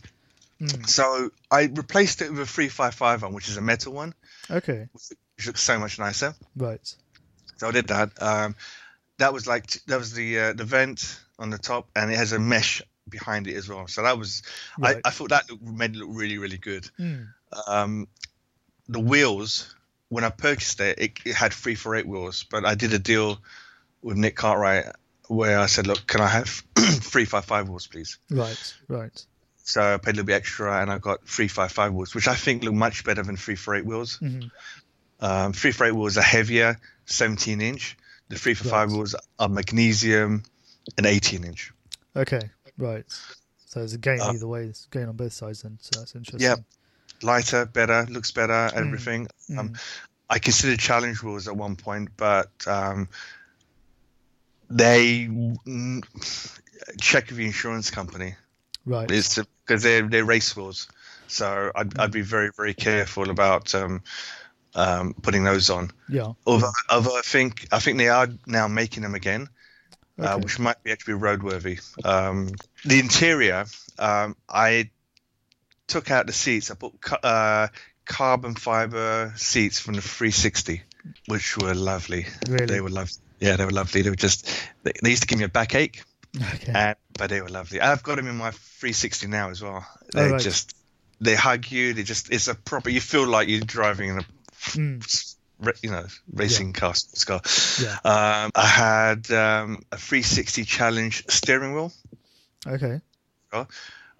[0.61, 0.87] Mm.
[0.87, 4.13] So I replaced it with a three five five one, which is a metal one,
[4.49, 4.87] Okay.
[4.91, 6.35] which looks so much nicer.
[6.55, 6.93] Right.
[7.57, 8.21] So I did that.
[8.21, 8.55] Um,
[9.17, 12.31] that was like that was the uh, the vent on the top, and it has
[12.33, 13.87] a mesh behind it as well.
[13.87, 14.43] So that was
[14.77, 14.97] Right.
[15.03, 16.89] I, I thought that looked, made it look really really good.
[16.99, 17.27] Mm.
[17.67, 18.07] Um,
[18.87, 19.75] the wheels
[20.09, 22.99] when I purchased it, it, it had three for eight wheels, but I did a
[22.99, 23.39] deal
[24.01, 24.85] with Nick Cartwright
[25.27, 28.17] where I said, look, can I have three five five wheels, please?
[28.31, 28.73] Right.
[28.87, 29.25] Right.
[29.69, 32.27] So I paid a little bit extra, and I got three five five wheels, which
[32.27, 34.17] I think look much better than three for eight wheels.
[34.17, 34.47] hmm
[35.21, 37.97] Um, three for eight wheels are heavier, 17 inch.
[38.29, 38.97] The three for five Right.
[38.97, 40.43] wheels are magnesium,
[40.97, 41.71] and 18 inch.
[42.15, 42.49] Okay.
[42.77, 43.05] Right.
[43.67, 44.63] So it's a gain Uh, either way.
[44.63, 45.61] It's a gain on both sides.
[45.61, 46.41] Then, so that's interesting.
[46.41, 46.55] Yeah.
[47.21, 49.27] lighter, better, looks better, everything.
[49.57, 49.79] Um, Mm.
[50.29, 53.09] I considered challenge wheels at one point, but um,
[54.69, 56.03] they mm,
[57.01, 58.35] check with the insurance company.
[58.85, 59.09] Right.
[59.11, 59.39] It's
[59.69, 60.87] because they're they're race rules,
[61.27, 64.01] so I'd I'd be very very careful about um,
[64.73, 65.91] um, putting those on.
[66.09, 66.33] yeah.
[66.45, 69.47] Although, although I think I think they are now making them again,
[70.17, 71.79] uh, which might be actually roadworthy.
[72.03, 72.49] Um,
[72.83, 73.65] the interior,
[73.99, 74.89] um, I
[75.87, 76.71] took out the seats.
[76.71, 77.67] I put ca- uh,
[78.05, 80.81] carbon fiber seats from the 360,
[81.27, 82.25] which were lovely.
[82.47, 82.65] Really?
[82.65, 83.17] They were lovely.
[83.39, 84.01] Yeah, they were lovely.
[84.01, 84.49] They were just
[84.83, 86.03] they, they used to give me a backache,
[86.55, 86.71] Okay.
[86.73, 87.79] and, but they were lovely.
[87.81, 89.85] I've got them in my 360 now as well.
[89.85, 90.41] Oh, They right.
[90.41, 90.75] just
[91.21, 91.93] they hug you.
[91.93, 92.89] They just it's a proper.
[92.89, 94.25] You feel like you're driving in a
[94.59, 95.35] Mm.
[95.83, 97.41] you know racing car sports car.
[97.85, 97.97] Yeah.
[98.43, 101.91] Um, I had um, a 360 challenge steering wheel,
[102.65, 102.99] Okay.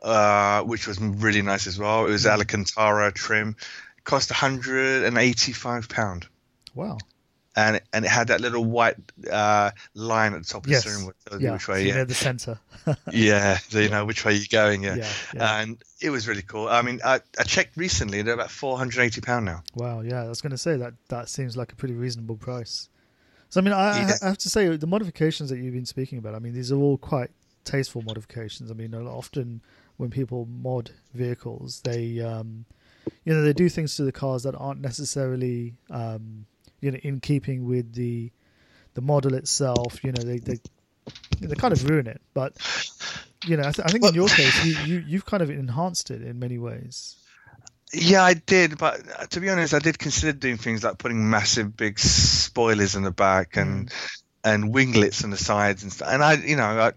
[0.03, 2.05] uh, which was really nice as well.
[2.05, 2.31] It was Mm.
[2.31, 3.55] Alcantara trim.
[3.97, 6.27] It cost 185 pound,
[6.75, 6.97] Wow.
[7.67, 8.95] And it, and it had that little white
[9.31, 10.83] uh, line at the top of Yes.
[10.83, 11.13] the steering wheel.
[11.27, 11.47] tells Yeah.
[11.47, 12.59] you which so way, near yeah, the center.
[13.11, 14.95] yeah, so you know which way you're going, yeah.
[14.95, 15.11] yeah.
[15.35, 15.61] yeah.
[15.61, 16.67] And it was really cool.
[16.67, 19.63] I mean, I, I checked recently; they're about 480 pound now.
[19.75, 22.89] Wow, yeah, I was going to say that that seems like a pretty reasonable price.
[23.49, 24.13] So I mean, I, Yeah.
[24.21, 26.35] I have to say the modifications that you've been speaking about.
[26.35, 27.31] I mean, these are all quite
[27.65, 28.71] tasteful modifications.
[28.71, 29.61] I mean, often
[29.97, 32.65] when people mod vehicles, they um,
[33.25, 36.45] you know they do things to the cars that aren't necessarily um,
[36.81, 38.31] you know in keeping with the
[38.93, 40.03] the model itself.
[40.03, 40.59] You know, they they
[41.39, 42.21] they kind of ruin it.
[42.33, 42.53] But
[43.45, 46.11] you know, I, th- I think in your case, you, you you've kind of enhanced
[46.11, 47.15] it in many ways.
[47.91, 51.27] Yeah, I did, but uh, to be honest, I did consider doing things like putting
[51.27, 53.91] massive big spoilers in the back and
[54.43, 56.07] and winglets on the sides and stuff.
[56.11, 56.91] And I, you know, I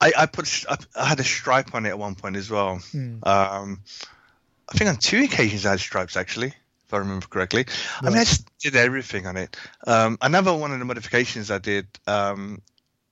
[0.00, 2.76] I, I put I, I had a stripe on it at one point as well.
[2.94, 3.26] Mm.
[3.26, 3.82] Um,
[4.70, 6.54] I think on two occasions I had stripes actually,
[6.88, 7.66] if I remember correctly.
[8.00, 9.56] I mean, I just did everything on it.
[9.86, 12.62] Um, another one of the modifications I did, um,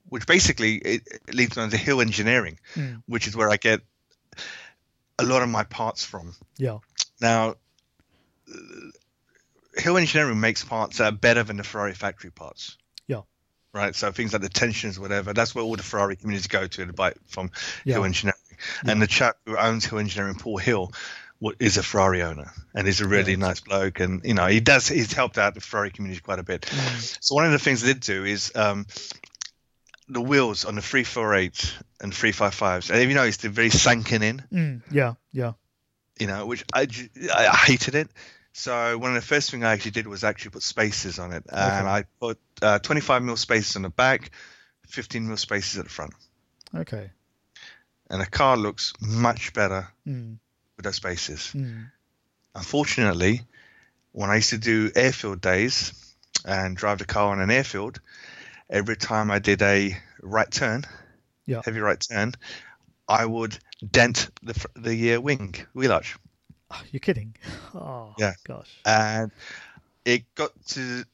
[0.09, 3.03] which basically it, it leads me on to hill engineering, Mm.
[3.07, 3.81] which is where I get
[5.18, 6.35] a lot of my parts from.
[6.57, 6.79] Yeah.
[7.20, 7.57] Now,
[8.51, 8.57] uh,
[9.77, 12.79] Hill Engineering makes parts that are better than the Ferrari factory parts.
[13.07, 13.22] Yeah.
[13.74, 13.95] Right.
[13.95, 15.35] So things like the tensions, whatever.
[15.35, 17.51] That's where all the Ferrari communities go to to buy from
[17.85, 17.95] Yeah.
[17.97, 18.39] Hill Engineering.
[18.85, 18.93] Yeah.
[18.93, 20.93] And the chap who owns Hill Engineering, Paul Hill,
[21.41, 23.39] wa- is a Ferrari owner and he's a really Right.
[23.49, 24.01] nice bloke.
[24.01, 24.89] And you know, he does.
[24.89, 26.62] He's helped out the Ferrari community quite a bit.
[26.62, 27.18] Mm.
[27.20, 28.87] So one of the things I did do is um,
[30.09, 32.91] the wheels on the 348 and 355s.
[32.91, 34.82] And if you noticed, they're very sunken in Mm.
[34.91, 35.14] Yeah.
[35.32, 35.53] Yeah.
[36.18, 36.87] you know, which I
[37.66, 38.09] hated it.
[38.53, 41.45] So one of the first thing I actually did was actually put spaces on it,
[41.53, 44.30] and I put uh, 25 mil spaces on the back,
[44.87, 46.14] 15 mil spaces at the front,
[46.74, 47.11] Okay.
[48.09, 50.39] and the car looks much better Mm.
[50.77, 51.53] With those spacers.
[51.55, 51.91] Mm.
[52.55, 53.43] Unfortunately,
[54.12, 55.93] when I used to do airfield days
[56.45, 58.01] and drive the car on an airfield,
[58.70, 60.85] every time I did a right turn,
[61.47, 61.62] Yeah.
[61.64, 62.35] heavy right turn,
[63.09, 63.59] I would
[63.89, 66.16] dent the the uh, wing wheel arch.
[66.70, 67.37] Oh, you're kidding.
[67.74, 68.35] Oh, Yeah.
[68.47, 68.70] gosh.
[68.85, 69.31] and
[70.05, 71.05] it got to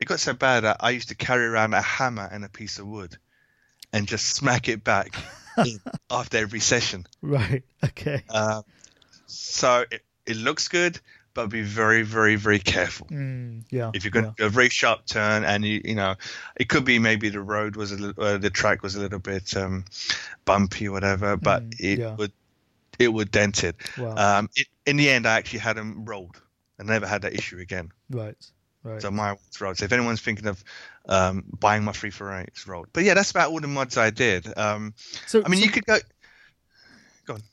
[0.00, 2.78] it got so bad that I used to carry around a hammer and a piece
[2.78, 3.16] of wood
[3.92, 5.14] and just smack it back
[6.10, 7.06] after every session.
[7.22, 7.62] Right.
[7.82, 8.24] Okay.
[8.28, 8.62] Uh,
[9.26, 11.00] so it, it looks good,
[11.34, 13.06] but be very, very, very careful.
[13.08, 13.90] Mm, yeah.
[13.94, 16.14] If you're going to do a very sharp turn, and you you know,
[16.56, 19.18] it could be maybe the road was a little, uh, the track was a little
[19.18, 19.84] bit um,
[20.44, 22.14] bumpy or whatever, but Mm, it yeah.
[22.16, 22.32] would
[22.98, 23.76] it would dent it.
[23.98, 24.38] Wow.
[24.38, 24.68] Um, it.
[24.86, 26.40] In the end, I actually had them rolled.
[26.78, 27.90] I never had that issue again.
[28.10, 28.36] right.
[28.82, 29.00] Right.
[29.00, 29.78] So my rolled.
[29.78, 30.62] So if anyone's thinking of
[31.08, 32.88] um, buying my free for eight, it's rolled.
[32.92, 34.46] But yeah, that's about all the mods I did.
[34.58, 34.92] Um,
[35.26, 35.96] so, I mean, so- you could go.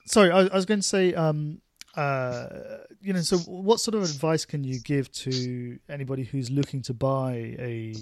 [0.06, 1.62] Sorry, I, I was going to say, um,
[1.96, 2.48] uh,
[3.02, 6.94] you know, so what sort of advice can you give to anybody who's looking to
[6.94, 7.94] buy a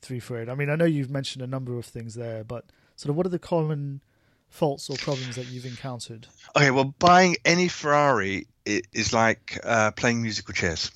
[0.00, 0.48] three four eight?
[0.48, 2.64] I mean, I know you've mentioned a number of things there, but
[2.96, 4.02] sort of what are the common
[4.48, 6.28] faults or problems that you've encountered?
[6.56, 10.90] Okay, well, buying any Ferrari is like uh, playing musical chairs.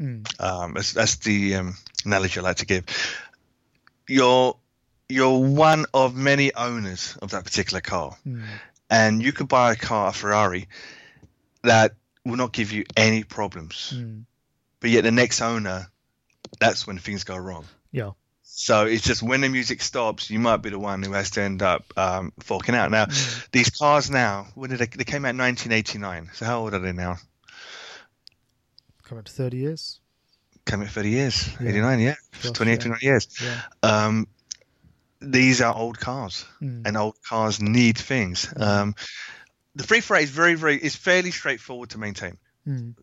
[0.00, 2.84] Mm, Um, that's, that's the um, analogy I like to give.
[4.08, 4.56] You're
[5.08, 8.42] you're one of many owners of that particular car, mm,
[8.92, 10.68] and you could buy a car, a Ferrari,
[11.62, 11.92] that
[12.26, 13.94] will not give you any problems.
[13.96, 14.24] mm.
[14.80, 15.88] But yet the next owner,
[16.60, 17.64] that's when things go wrong.
[17.90, 18.10] Yeah.
[18.42, 21.40] So it's just when the music stops, you might be the one who has to
[21.42, 22.90] end up um, forking out.
[22.90, 23.50] Now, Mm.
[23.50, 26.30] these cars now, when did they, they came out in 1989.
[26.34, 27.16] So how old are they now?
[29.04, 30.00] Coming up to thirty years.
[30.66, 31.48] Came out 30 years.
[31.60, 31.68] Yeah.
[31.70, 32.14] 89, yeah.
[32.42, 32.78] Gosh, 28, yeah.
[32.78, 33.28] 29 years.
[33.42, 33.60] Yeah.
[33.82, 34.28] Um,
[35.22, 36.86] these are old cars, Mm.
[36.86, 38.52] and old cars need things.
[38.56, 38.94] Um,
[39.74, 42.36] the free for is very, very, it's fairly straightforward to maintain.
[42.66, 42.94] Mm.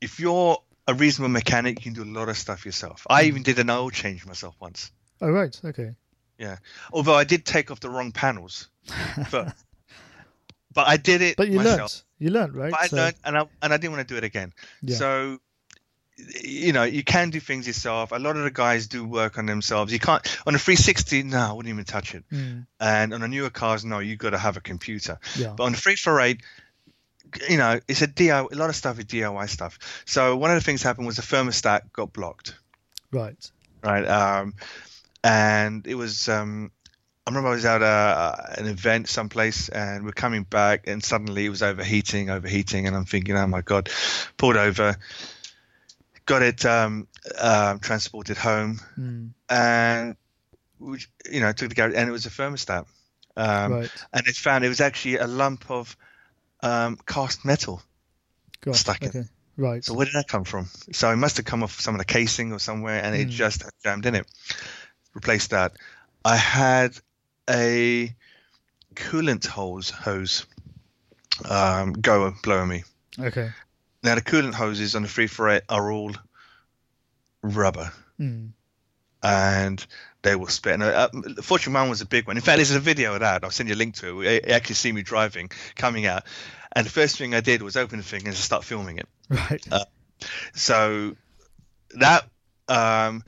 [0.00, 3.06] If you're a reasonable mechanic, you can do a lot of stuff yourself.
[3.08, 4.90] I even did an oil change myself once.
[5.20, 5.58] Oh right.
[5.64, 5.92] Okay.
[6.38, 6.58] Yeah,
[6.92, 8.68] although I did take off the wrong panels,
[9.30, 9.54] but
[10.74, 11.78] but I did it But you myself.
[11.78, 12.02] learnt.
[12.18, 12.70] You learnt, right?
[12.72, 14.52] But I So- learned, and I and I didn't want to do it again.
[14.82, 14.96] Yeah.
[14.96, 15.38] So,
[16.16, 18.12] you know, you can do things yourself.
[18.12, 19.92] A lot of the guys do work on themselves.
[19.92, 21.24] You can't on a 360.
[21.24, 22.24] No, I wouldn't even touch it.
[22.30, 22.66] Mm.
[22.78, 25.18] And on the newer cars, no, you've got to have a computer.
[25.36, 25.54] Yeah.
[25.56, 26.40] But on the 348
[27.48, 28.52] you know, it's a DIY.
[28.52, 30.02] A lot of stuff is DIY stuff.
[30.04, 32.56] So one of the things happened was the thermostat got blocked.
[33.10, 33.50] Right.
[33.82, 34.04] Right.
[34.06, 34.54] Um,
[35.22, 36.28] and it was.
[36.28, 36.70] Um,
[37.26, 41.46] I remember I was at a, an event someplace, and we're coming back, and suddenly
[41.46, 43.88] it was overheating, overheating, and I'm thinking, oh my god,
[44.36, 44.96] pulled over,
[46.26, 47.06] got it um,
[47.38, 49.30] um transported home, Mm.
[49.48, 50.16] and
[51.30, 52.86] you know took the garage, and it was a thermostat,
[53.36, 53.90] um, right.
[54.12, 55.96] and it found it was actually a lump of
[56.62, 57.82] um, cast metal.
[58.60, 58.78] Gosh.
[58.80, 59.08] stuck in.
[59.08, 59.24] okay.
[59.56, 59.84] Right.
[59.84, 60.68] So where did that come from?
[60.92, 63.30] So it must have come off some of the casing or somewhere, and it Mm.
[63.30, 64.26] just jammed in it.
[65.14, 65.76] Replaced that.
[66.24, 66.96] I had
[67.48, 68.14] a
[68.94, 70.46] coolant hose hose
[71.48, 72.82] um, go and blow me.
[73.18, 73.50] okay.
[74.04, 76.12] Now the coolant hoses on the free for eight are all
[77.42, 77.90] rubber,
[78.20, 78.50] Mm.
[79.22, 79.86] and
[80.22, 80.74] they will spit.
[80.74, 81.08] And uh,
[81.42, 82.36] fortunately, mine was a big one.
[82.36, 83.42] In fact, there's a video of that.
[83.44, 84.46] I'll send you a link to it.
[84.46, 86.24] You actually see me driving, coming out,
[86.72, 89.08] and the first thing I did was open the thing and just start filming it.
[89.28, 89.64] Right.
[89.70, 89.84] Uh,
[90.54, 91.16] So
[91.96, 92.24] that
[92.68, 93.24] um,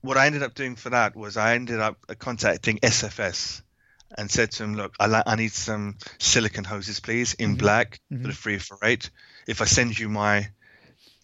[0.00, 3.62] what I ended up doing for that was I ended up contacting SFS
[4.16, 7.58] and said to him, "Look, I, li- I need some silicon hoses, please, in Mhm.
[7.58, 8.22] black Mhm.
[8.22, 9.10] for the free for eight.
[9.46, 10.48] If I send you my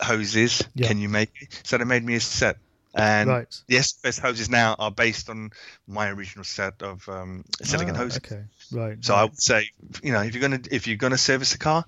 [0.01, 0.89] hoses, Yeah.
[0.89, 2.59] can you make it?" So they made me a set,
[2.95, 3.63] and right.
[3.67, 5.51] the SFS hoses now are based on
[5.87, 8.19] my original set of um, silicon Ah, hoses.
[8.19, 8.45] Okay.
[8.73, 9.05] Right.
[9.05, 9.71] So I would say,
[10.03, 11.85] you know, if you're gonna if you're gonna service a car,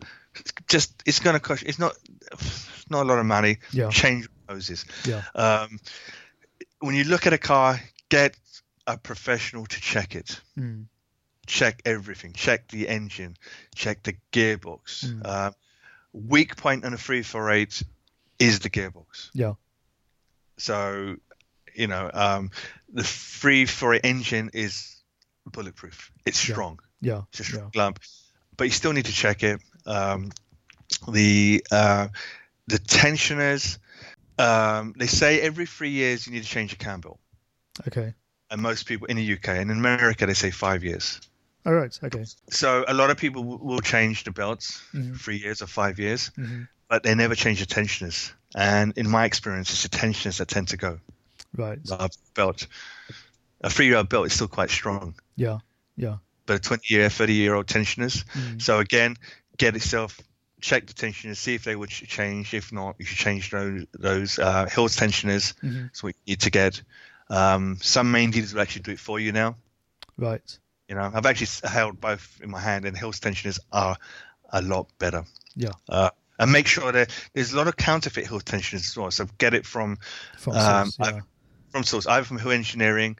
[0.68, 1.62] just it's gonna cost.
[1.64, 1.94] It's not
[2.90, 3.58] not a lot of money.
[3.72, 3.90] Yeah.
[3.90, 4.84] Change hoses.
[5.04, 5.22] Yeah.
[5.34, 5.80] Um,
[6.80, 8.36] when you look at a car, get
[8.86, 10.40] a professional to check it.
[10.58, 10.86] Mm.
[11.46, 12.32] Check everything.
[12.32, 13.36] Check the engine.
[13.74, 15.04] Check the gearbox.
[15.04, 15.22] Mm.
[15.24, 15.50] Uh,
[16.26, 17.82] weak point on a three four eight
[18.38, 19.30] is the gearbox.
[19.34, 19.54] Yeah.
[20.58, 21.16] So,
[21.74, 22.50] you know, um,
[22.92, 24.96] the three four eight engine is
[25.46, 26.12] bulletproof.
[26.26, 26.80] It's strong.
[27.00, 27.22] Yeah.
[27.32, 27.68] It's a Yeah.
[27.74, 28.00] lump,
[28.56, 29.60] but you still need to check it.
[29.86, 30.30] Um,
[31.06, 32.08] the uh,
[32.66, 33.78] the tensioners,
[34.38, 37.18] um, they say every three years you need to change your cam belt,
[37.86, 38.14] Okay.
[38.50, 41.20] and most people in the UK and in America they say five years.
[41.68, 41.98] All right.
[42.02, 42.24] Okay.
[42.48, 45.20] So a lot of people w- will change the belts Mhm.
[45.20, 48.32] three years or five years, hmm but they never change the tensioners.
[48.56, 50.98] And in my experience, it's the tensioners that tend to go.
[51.54, 51.78] Right.
[51.84, 52.66] than belt,
[53.60, 55.58] a three-year belt is still quite strong, Yeah.
[55.96, 56.16] Yeah.
[56.46, 58.62] but a 20-year, 30-year-old tensioners Mm.
[58.62, 59.16] So again,
[59.58, 60.18] get yourself
[60.60, 62.54] check the tensioners, see if they would change.
[62.54, 65.54] If not, you should change those those uh, Hills tensioners.
[65.60, 66.82] hmm That's what you need to get.
[67.28, 69.56] Um, some main dealers will actually do it for you now.
[70.16, 70.58] Right.
[70.88, 73.96] You know, I've actually held both in my hand, and Hills tensioners are
[74.50, 75.24] a lot better.
[75.54, 75.72] Yeah.
[75.88, 79.10] Uh, and make sure that there's a lot of counterfeit Hills tensioners as well.
[79.10, 79.98] So get it from
[80.38, 81.20] From Um, source, yeah.
[81.70, 83.18] from source, either from Hill Engineering,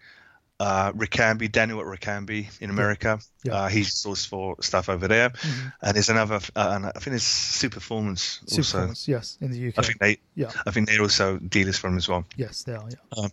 [0.61, 3.19] uh, Ricambi, Daniel at Ricambi in America.
[3.43, 3.53] Yeah.
[3.55, 5.31] Uh, he's source for stuff over there.
[5.31, 5.73] Mhm.
[5.83, 8.87] And there's another, uh, and I think it's Superformance also.
[8.87, 9.75] Superformance, yes, in the UK.
[9.79, 10.51] I think they, Yeah.
[10.67, 12.25] I think they're also dealers from as well.
[12.37, 12.89] yes, they are.
[12.89, 13.29] Yeah.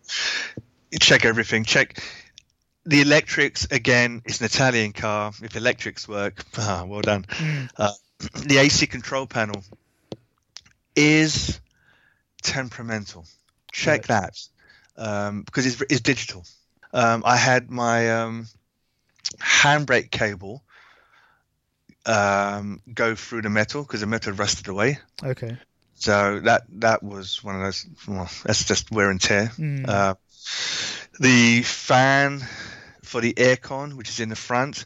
[0.91, 1.63] You check everything.
[1.63, 2.01] Check
[2.85, 4.21] the electrics again.
[4.25, 5.31] It's an Italian car.
[5.41, 7.23] If electrics work, ah, well done.
[7.23, 7.91] Mm.
[8.47, 9.61] The AC control panel
[10.95, 11.59] is
[12.41, 13.25] temperamental.
[13.73, 14.39] Check that
[14.95, 16.45] um, because it's, it's digital.
[16.93, 18.47] Um, I had my um,
[19.37, 20.63] handbrake cable
[22.05, 24.99] um, go through the metal because the metal rusted away.
[25.21, 25.57] Okay.
[25.95, 27.85] So that that was one of those.
[28.07, 29.51] Well, that's just wear and tear.
[29.57, 29.87] Mm.
[29.87, 30.15] Uh,
[31.19, 32.45] the fan
[33.05, 34.85] for the aircon, which is in the front,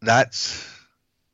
[0.00, 0.66] that's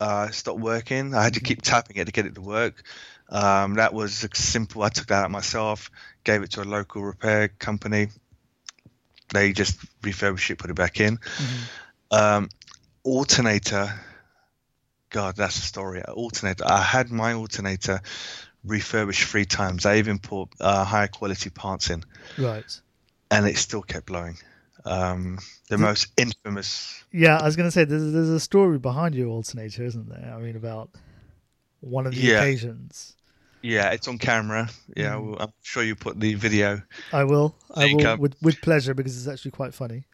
[0.01, 1.14] uh, stopped working.
[1.14, 2.82] I had to keep tapping it to get it to work.
[3.28, 4.82] Um, that was simple.
[4.82, 5.90] I took that out myself,
[6.24, 8.09] gave it to a local repair company.
[9.32, 11.18] They just refurbished it, put it back in.
[11.18, 11.61] Mhm.
[12.11, 12.49] Um,
[13.05, 13.99] alternator,
[15.09, 16.03] God, that's a story.
[16.03, 16.64] Alternator.
[16.66, 18.03] I had my alternator
[18.64, 19.86] refurbished three times.
[19.86, 22.05] I even put uh, higher quality parts in
[22.36, 22.80] Right.
[23.30, 24.36] and it still kept blowing.
[24.85, 27.03] Um, the most infamous.
[27.12, 30.35] Yeah, I was going to say there's, there's a story behind your alternator, isn't there?
[30.37, 30.91] I mean, about
[31.80, 32.39] one of the Yeah.
[32.41, 33.14] occasions.
[33.62, 34.68] Yeah, it's on camera.
[34.97, 35.24] Yeah, Mm.
[35.30, 36.83] well, I'm sure you put the video.
[37.12, 37.55] I will.
[37.74, 40.05] I will with with pleasure because it's actually quite funny.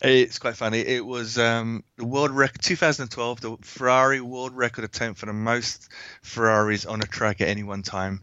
[0.00, 0.80] It's quite funny.
[0.80, 5.88] It was um, the world record 2012, the Ferrari world record attempt for the most
[6.22, 8.20] Ferraris on a track at any one time.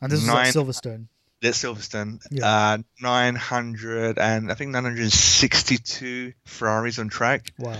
[0.00, 1.06] And this Nine- is at Silverstone.
[1.40, 2.46] At Silverstone, Yeah.
[2.46, 7.52] uh, 900 and I think 962 Ferraris on track.
[7.58, 7.76] Wow.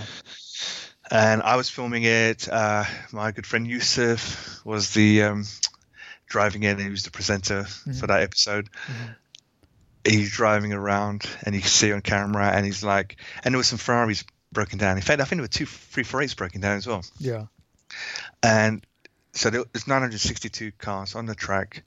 [1.11, 2.47] and I was filming it.
[2.47, 5.45] Uh, my good friend Yusuf was the um,
[6.27, 6.79] driving in.
[6.79, 8.69] He was the presenter for that episode.
[8.87, 9.15] Mhm.
[10.07, 13.67] He's driving around, and you can see on camera, and he's like, and there was
[13.67, 14.95] some Ferraris broken down.
[14.95, 17.03] In fact, I think there were two, three four eights broken down as well.
[17.17, 17.45] Yeah.
[18.41, 18.85] And
[19.33, 21.83] so there- there's 962 cars on the track.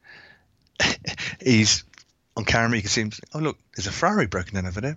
[1.43, 1.85] he's
[2.37, 2.77] on camera.
[2.77, 3.11] You can see him.
[3.35, 4.97] Oh look, there's a Ferrari broken down over there.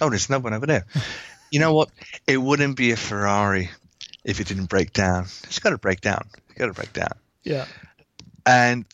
[0.00, 0.86] Oh, there's another one over there.
[1.50, 1.90] you know what?
[2.26, 3.70] It wouldn't be a Ferrari
[4.24, 5.24] if it didn't break down.
[5.44, 6.26] It's got to break down.
[6.48, 7.12] It's got to break down.
[7.44, 7.66] Yeah.
[8.46, 8.84] And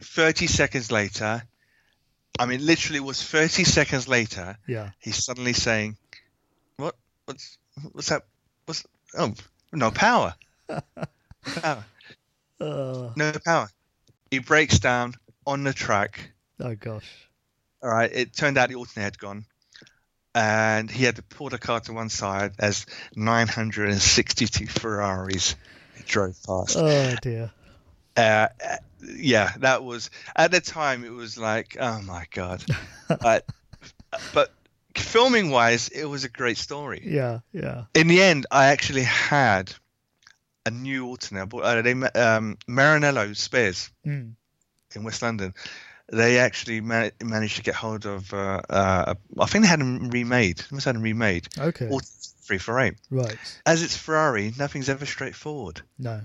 [0.00, 1.42] 30 seconds later,
[2.38, 4.56] I mean, literally, it was 30 seconds later.
[4.66, 4.90] Yeah.
[4.98, 5.96] He's suddenly saying,
[6.76, 6.96] "What?
[7.26, 7.58] What's
[7.92, 8.22] what's that?
[8.64, 8.84] What's
[9.16, 9.34] oh
[9.72, 10.34] no power?
[11.44, 11.84] power?
[12.60, 13.68] Uh, No power."
[14.30, 15.14] He breaks down
[15.46, 16.32] on the track.
[16.60, 17.08] oh gosh.
[17.82, 18.10] All right.
[18.12, 19.44] It turned out the alternator had gone,
[20.34, 22.86] and he had to pull the car to one side as
[23.16, 25.56] 962 Ferraris
[26.06, 26.76] drove past.
[26.78, 27.50] Oh dear.
[28.16, 28.76] uh, uh,
[29.16, 31.04] yeah, that was at the time.
[31.04, 32.64] It was like, oh my god,
[33.20, 33.46] but
[34.32, 34.52] but
[34.96, 37.02] filming wise, it was a great story.
[37.04, 37.40] Yeah.
[37.52, 37.84] Yeah.
[37.94, 39.72] In the end, I actually had
[40.64, 41.46] a new alternator.
[41.46, 44.34] But uh, they um, Maranello spares Mm.
[44.96, 45.54] In West London.
[46.12, 48.32] They actually ma- managed to get hold of.
[48.34, 50.58] Uh, uh, I think they had them remade.
[50.58, 51.48] They must have them remade.
[51.58, 51.88] Okay.
[51.88, 52.94] Or three for eight.
[53.10, 53.38] Right.
[53.64, 55.80] As it's Ferrari, nothing's ever straightforward.
[55.98, 56.20] No.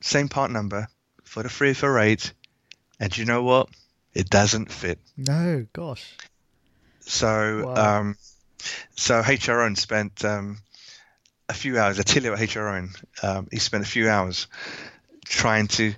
[0.00, 0.88] same part number
[1.24, 2.32] for the three for eight,
[2.98, 3.68] and you know what?
[4.14, 4.98] It doesn't fit.
[5.16, 5.66] No.
[5.72, 6.14] Gosh.
[7.00, 7.98] So, Wow.
[8.00, 8.16] um,
[8.96, 10.58] so HR Owen spent um,
[11.48, 11.98] a few hours.
[11.98, 12.90] Attilio at HR Owen,
[13.22, 14.48] um, he spent a few hours
[15.26, 15.94] trying to,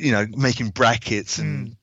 [0.00, 1.76] you know, making brackets and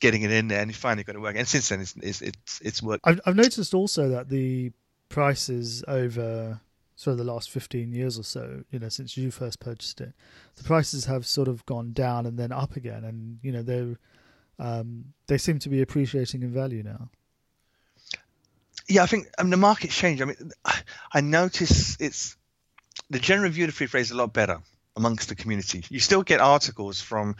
[0.00, 1.38] getting it in there, and he finally got it working.
[1.38, 3.02] And since then, it's it's it's, it's worked.
[3.04, 4.72] I've I've noticed also that the
[5.08, 6.60] prices over
[6.96, 10.12] sort of the last fifteen years or so, you know, since you first purchased it,
[10.56, 13.96] the prices have sort of gone down and then up again, and you know they
[14.58, 17.08] um, they seem to be appreciating in value now.
[18.88, 20.20] Yeah, I think I mean, the market's changed.
[20.20, 20.78] I mean, I,
[21.14, 22.36] I notice it's
[23.08, 24.60] the general view of the free trade is a lot better
[24.96, 25.84] amongst the community.
[25.90, 27.36] You still get articles from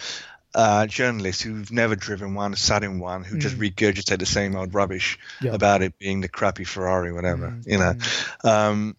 [0.54, 4.74] uh, journalists who've never driven one, sat in one, who just regurgitate the same old
[4.74, 5.54] rubbish Yeah.
[5.54, 7.94] about it being the crappy Ferrari, whatever, Mm, you know.
[8.44, 8.96] Um,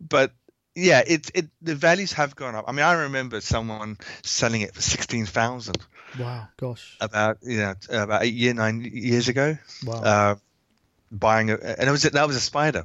[0.00, 0.32] but
[0.74, 2.64] yeah, it it the values have gone up.
[2.68, 5.78] I mean, I remember someone selling it for sixteen thousand
[6.18, 9.56] Wow, gosh, about you know about eight year nine years ago.
[9.86, 10.34] wow, Uh,
[11.10, 12.84] buying a and it was that was a spider.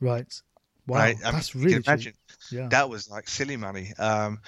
[0.00, 0.42] right,
[0.86, 1.16] wow, right?
[1.24, 2.14] I mean, that's you really imagine cheap.
[2.50, 3.92] Yeah, that was like silly money.
[3.98, 4.40] Um,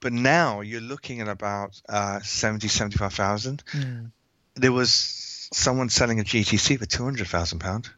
[0.00, 3.64] but now you're looking at about uh, 70, 75,000.
[3.72, 4.10] Mm,
[4.54, 7.88] There was someone selling a GTC for two hundred thousand pound.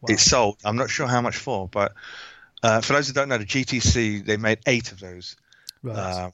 [0.00, 0.08] wow.
[0.12, 0.58] It sold.
[0.64, 1.92] I'm not sure how much for, but
[2.62, 5.36] uh, for those who don't know, the GTC they made eight of those.
[5.82, 6.30] right, Uh,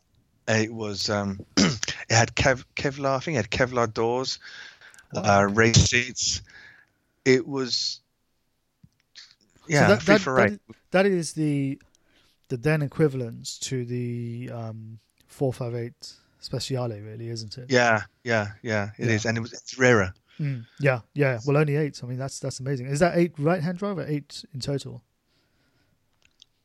[0.48, 3.16] it was um, it had Kev- Kevlar.
[3.16, 4.38] I think it had Kevlar doors,
[5.12, 5.40] Wow.
[5.40, 6.42] uh, race seats.
[7.24, 8.00] It was
[9.68, 10.58] yeah, that- free that- for that is-
[10.90, 11.78] that is the
[12.48, 17.66] the then equivalent to the um, four five eight Speciale, really, isn't it?
[17.68, 18.90] Yeah, yeah, yeah.
[18.96, 19.28] It is, Yeah.
[19.30, 20.14] and it was it's rarer.
[20.40, 21.40] Mm, yeah, yeah.
[21.44, 22.00] Well, only eight.
[22.02, 22.86] I mean, that's that's amazing.
[22.86, 25.02] Is that eight right hand drive or eight in total?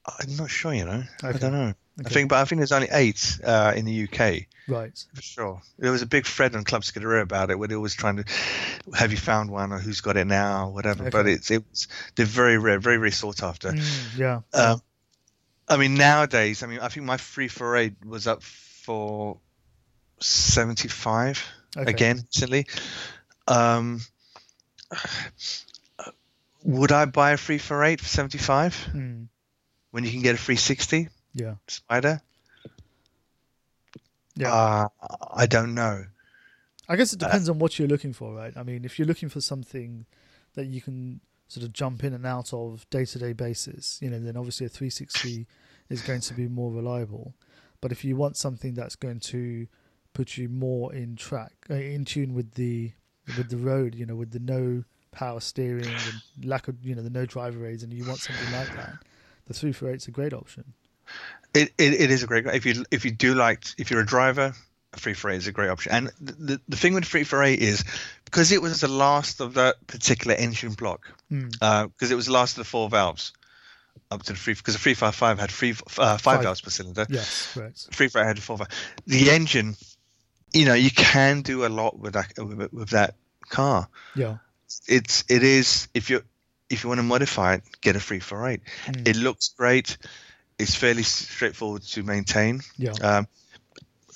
[0.06, 1.04] I'm not sure, you know.
[1.24, 1.74] I don't know.
[2.06, 5.06] I think, but I think there's only eight uh, in the UK Right.
[5.14, 5.62] for sure.
[5.78, 8.26] There was a big thread on Club Scuderia about it, where they was trying to,
[8.96, 11.10] have you found one or who's got it now, or whatever.
[11.12, 13.72] But it's it's they're very rare, very very sought after.
[13.72, 14.42] Mm, yeah.
[14.54, 14.82] Um,
[15.68, 19.38] I mean, nowadays, I mean, I think my free for eight was up for
[20.20, 21.44] seventy five
[21.76, 21.90] Okay.
[21.90, 22.68] again recently.
[23.48, 24.02] Um,
[26.64, 29.28] would I buy a free for eight for seventy five Mm,
[29.92, 31.10] when you can get a free sixty?
[31.34, 31.56] yeah.
[31.68, 32.22] Spider?
[34.36, 34.54] Yeah.
[34.54, 34.88] Uh,
[35.34, 36.06] I don't know.
[36.90, 38.56] I guess it depends on what you're looking for, right?
[38.58, 40.06] I mean, if you're looking for something
[40.56, 41.22] that you can
[41.54, 44.66] sort of jump in and out of day to day basis, you know, then obviously
[44.66, 45.46] a 360
[45.90, 47.36] is going to be more reliable.
[47.80, 49.68] But if you want something that's going to
[50.14, 52.94] put you more in track, uh, in tune with the
[53.38, 57.04] with the road, you know, with the no power steering and lack of, you know,
[57.04, 58.96] the no driver aids, and you want something like that,
[59.46, 60.74] the 348 is a great option.
[61.54, 64.06] It, it, it is a great if you if you do like if you're a
[64.06, 64.56] driver,
[64.94, 65.92] a free for is a great option.
[65.92, 67.84] And the, the, the thing with free for is
[68.34, 71.62] because it was the last of that particular engine block, because Mm.
[71.62, 73.32] uh, it was the last of the four valves
[74.10, 75.74] up to the three, because the 355 had three, uh,
[76.18, 76.42] five, Five.
[76.44, 77.06] valves per cylinder.
[77.10, 77.78] Yes, correct.
[77.92, 78.76] 355 had four valves.
[79.06, 79.76] The engine,
[80.52, 83.14] you know, you can do a lot with that with, with that
[83.50, 83.88] car.
[84.16, 84.38] Yeah.
[84.88, 86.24] It's it is if you
[86.72, 88.62] if you want to modify it, get a 348.
[88.88, 89.08] Mm.
[89.08, 89.98] It looks great.
[90.58, 92.62] It's fairly straightforward to maintain.
[92.78, 92.94] Yeah.
[92.94, 93.28] Um,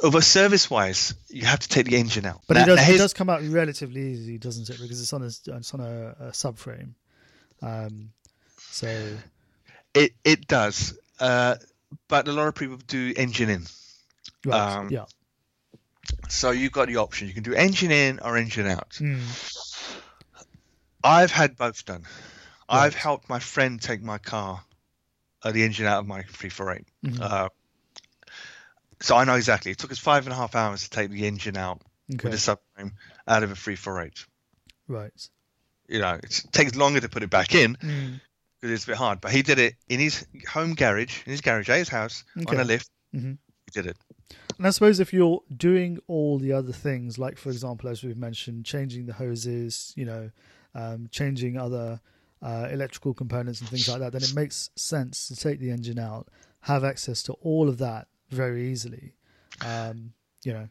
[0.03, 2.41] over service wise, you have to take the engine out.
[2.47, 4.79] But Now- it does now it does come out relatively easy, doesn't it?
[4.81, 5.25] Because it's on a
[5.57, 6.93] it's on a, a subframe.
[7.61, 8.11] Um,
[8.59, 9.17] so
[9.93, 11.55] It it does, uh,
[12.07, 13.65] but a lot of people do engine in.
[14.45, 15.05] right, Um, yeah.
[16.29, 17.27] So you've got the option.
[17.27, 18.91] You can do engine in or engine out.
[19.01, 19.21] Mm.
[21.03, 22.03] I've had both done.
[22.69, 24.61] I've helped my friend take my car,
[25.43, 26.85] uh, the engine out of my 348.
[27.05, 27.21] Mhm.
[27.21, 27.49] Uh,
[29.01, 29.71] so I know exactly.
[29.71, 31.81] It took us five and a half hours to take the engine out
[32.13, 32.29] Okay.
[32.29, 32.91] with the subframe
[33.27, 34.25] out of a 348.
[34.87, 35.29] Right.
[35.89, 38.21] You know, it takes longer to put it back in Mm.
[38.59, 39.21] because it's a bit hard.
[39.21, 42.57] But he did it in his home garage, in his garage at his house, on
[42.59, 42.89] a lift.
[43.13, 43.37] Mhm.
[43.65, 43.97] He did it.
[44.57, 48.17] And I suppose if you're doing all the other things, like for example, as we've
[48.17, 50.31] mentioned, changing the hoses, you know,
[50.73, 51.99] um, changing other
[52.41, 55.97] uh, electrical components and things like that, then it makes sense to take the engine
[55.99, 56.27] out,
[56.61, 59.13] have access to all of that very easily.
[59.65, 60.13] Um,
[60.43, 60.67] you know,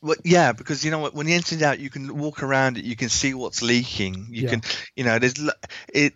[0.00, 1.14] Well, yeah, because you know what?
[1.14, 2.84] When the engine's out, you can walk around it.
[2.84, 4.26] You can see what's leaking.
[4.30, 4.50] You Yeah.
[4.50, 4.62] can,
[4.96, 5.34] you know, there's
[5.92, 6.14] it.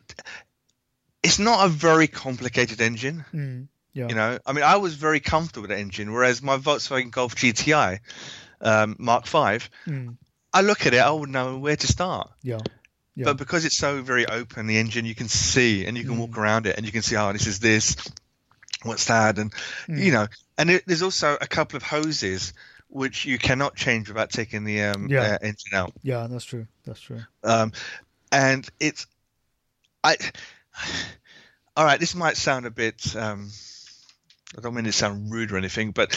[1.23, 3.25] It's not a very complicated engine.
[3.35, 6.57] mm, yeah, You know, I mean, I was very comfortable with the engine, whereas my
[6.59, 8.01] Volkswagen Golf GTI
[8.61, 10.17] um, Mark V, mm,
[10.53, 12.31] I look at it, I wouldn't know where to start.
[12.43, 12.59] yeah,
[13.15, 16.19] yeah, But because it's so very open, the engine, you can see and you can
[16.19, 16.39] walk Mm.
[16.39, 17.97] around it and you can see, oh, this is this,
[18.87, 19.53] what's that, and
[19.89, 19.99] Mm.
[20.05, 20.27] you know,
[20.59, 22.53] and it, there's also a couple of hoses
[22.89, 25.23] which you cannot change without taking the um, Yeah.
[25.23, 25.93] uh, engine out.
[26.03, 26.27] yeah.
[26.29, 26.67] That's true.
[26.85, 27.21] That's true.
[27.43, 27.73] Um,
[28.31, 29.07] and it's,
[30.05, 30.17] I,
[31.77, 33.51] all right, this might sound a bit, um,
[34.57, 36.15] I don't mean to sound rude or anything, but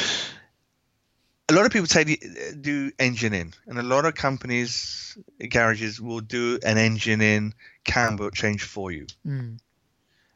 [1.49, 5.17] a lot of people the, do engine in, and a lot of companies,
[5.49, 7.53] garages will do an engine in
[7.84, 9.57] cam belt change for you Mm,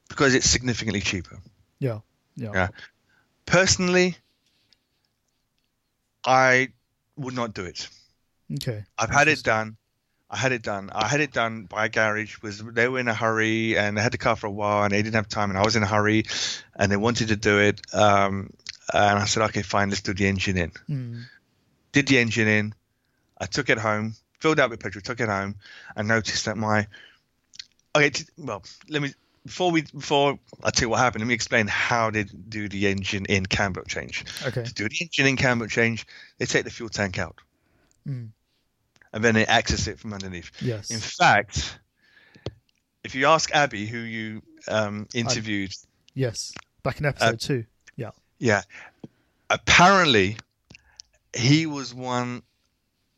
[0.10, 1.38] because it's significantly cheaper.
[1.80, 2.00] yeah,
[2.36, 2.68] yeah, Yeah.
[3.46, 4.18] Personally,
[6.26, 6.70] I
[7.16, 7.88] would not do it.
[8.54, 8.84] Okay.
[8.98, 9.78] I've had it done.
[10.30, 10.90] I had it done.
[10.94, 12.42] I had it done by a garage.
[12.42, 14.92] Was they were in a hurry and they had the car for a while and
[14.92, 16.24] they didn't have time and I was in a hurry
[16.76, 17.82] and they wanted to do it.
[17.94, 18.50] Um,
[18.92, 20.72] and I said, okay, fine, let's do the engine in.
[20.90, 21.24] Mm,
[21.92, 22.74] Did the engine in.
[23.40, 25.56] I took it home, filled up with petrol, took it home,
[25.96, 26.88] and noticed that my
[27.96, 28.10] okay.
[28.10, 29.14] T- well, let me
[29.46, 31.22] before we before I tell you what happened.
[31.24, 34.24] Let me explain how they do the engine in cam belt change.
[34.46, 34.64] okay.
[34.64, 36.06] To do the engine in cam belt change,
[36.40, 37.40] they take the fuel tank out
[38.08, 38.30] Mm,
[39.14, 40.52] and then they access it from underneath.
[40.62, 40.92] yes.
[40.92, 41.80] In fact,
[43.04, 45.74] if you ask Abby, who you um, interviewed,
[46.14, 46.54] yes.
[46.84, 47.66] Back in Uh, episode two.
[47.96, 48.12] Yeah.
[48.40, 48.64] yeah,
[49.50, 50.38] apparently
[51.36, 52.44] he was one.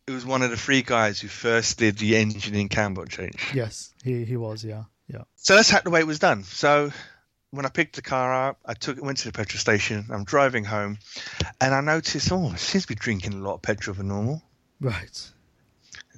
[0.07, 3.09] It was one of the three guys who first did the engine in cam belt
[3.09, 3.51] change.
[3.53, 3.91] Yes.
[4.03, 4.63] He he was.
[4.63, 4.83] Yeah.
[5.07, 5.23] Yeah.
[5.35, 6.43] So that's how the way it was done.
[6.43, 6.91] So
[7.51, 10.07] when I picked the car up, I took it, went to the petrol station.
[10.09, 10.97] I'm driving home,
[11.61, 14.41] and I noticed, oh, it seems to be drinking a lot of petrol than normal.
[14.81, 15.31] Right.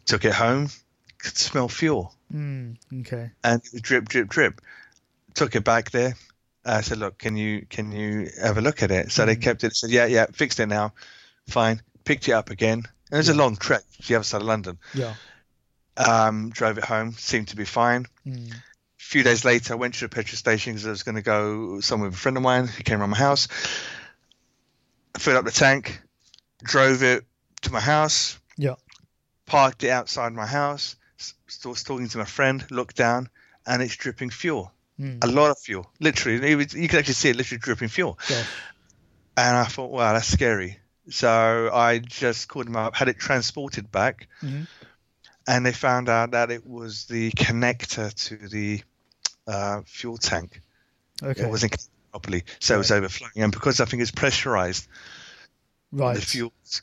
[0.06, 0.70] Took it home,
[1.20, 2.14] could smell fuel.
[2.34, 3.32] Mm, okay.
[3.44, 4.62] and it was drip, drip, drip.
[5.34, 6.16] Took it back there.
[6.66, 9.42] I said, "Look, can you can you have a look at it?" So they Mhm.
[9.42, 9.74] kept it.
[9.76, 10.94] Said, "Yeah, yeah, fixed it now,
[11.48, 12.84] fine." Picked it up again.
[13.12, 14.78] It was a long trek to the other side of London.
[14.94, 15.14] Yeah.
[15.96, 18.08] Um, drove it home, seemed to be fine.
[18.26, 18.54] Mm,
[19.08, 21.80] few days later, I went to the petrol station because I was going to go
[21.80, 23.48] somewhere with a friend of mine who came around my house.
[25.16, 26.02] I Filled up the tank,
[26.64, 27.26] drove it
[27.62, 28.38] to my house.
[28.58, 28.76] Yeah.
[29.46, 30.96] Parked it outside my house.
[31.66, 32.64] Was talking to my friend.
[32.70, 33.30] Looked down,
[33.66, 34.72] and it's dripping fuel.
[35.00, 35.90] mm, a lot of fuel.
[36.00, 38.20] Literally, it was, you could actually see it literally dripping fuel.
[38.28, 38.46] gosh.
[39.38, 40.80] And I thought, wow, that's scary.
[41.10, 44.68] So I just called them up, had it transported back, Mhm.
[45.48, 48.82] and they found out that it was the connector to the
[49.48, 50.62] uh, fuel tank.
[51.24, 51.44] Okay.
[51.44, 51.76] It wasn't
[52.12, 53.32] properly, so it was overflowing.
[53.38, 54.88] And because I think it's pressurized,
[55.92, 56.16] right.
[56.16, 56.82] the fuel's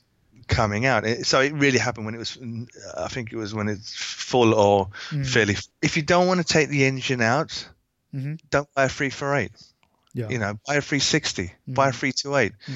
[0.48, 1.04] coming out.
[1.06, 2.36] It, so it really happened when it was,
[2.96, 5.56] I think it was when it's full or Mm, fairly.
[5.82, 7.68] If you don't want to take the engine out,
[8.14, 9.50] mhm, don't buy a 348.
[10.12, 10.28] Yeah.
[10.28, 11.94] You know, buy a 360, buy a Mm.
[11.94, 12.52] 328.
[12.66, 12.74] mm,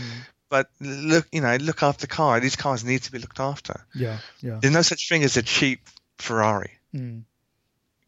[0.49, 2.41] But look, you know, look after the car.
[2.41, 3.85] These cars need to be looked after.
[3.95, 4.19] yeah.
[4.41, 4.59] Yeah.
[4.61, 5.81] There's no such thing as a cheap
[6.19, 7.25] Ferrari Mm,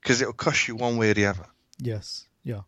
[0.00, 1.46] because it will cost you one way or the other.
[1.80, 2.26] Yes.
[2.44, 2.60] Yeah.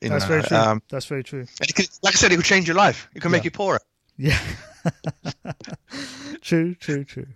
[0.00, 0.28] You That's know?
[0.28, 0.56] very true.
[0.56, 1.40] Um, That's very true.
[1.40, 3.08] and it could, like I said, it could change your life.
[3.14, 3.46] It can make Yeah.
[3.46, 3.80] you poorer.
[4.16, 4.38] Yeah.
[6.40, 7.26] true, true, true.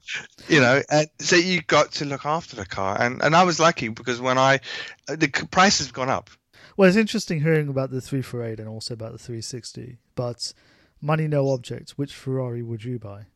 [0.48, 3.58] You know, and so you got to look after the car, and and I was
[3.60, 4.60] lucky because when I
[5.06, 6.30] the price has gone up.
[6.76, 10.52] Well, it's interesting hearing about the 348 and also about the 360, but
[11.00, 13.26] money no object, which Ferrari would you buy?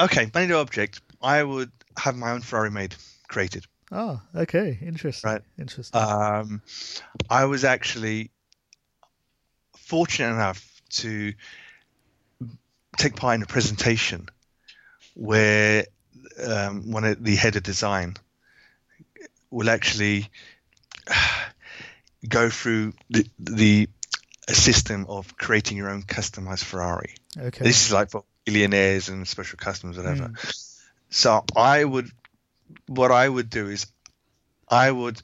[0.00, 1.00] Okay, money no object.
[1.22, 2.96] I would have my own Ferrari made,
[3.28, 3.66] created.
[3.92, 5.30] Ah, okay, interesting.
[5.30, 5.42] Right.
[5.58, 6.00] Interesting.
[6.00, 6.62] Um,
[7.28, 8.30] I was actually
[9.76, 11.34] fortunate enough to
[12.96, 14.28] take part in a presentation
[15.14, 15.84] where
[16.42, 18.16] um, one of the head of design
[19.50, 20.30] will actually
[22.28, 23.88] go through the, the
[24.48, 27.14] system of creating your own customized Ferrari.
[27.38, 27.64] okay.
[27.64, 30.32] This is like for billionaires and special customers, whatever.
[31.10, 32.10] So I would,
[32.86, 33.86] what I would do is,
[34.68, 35.20] I would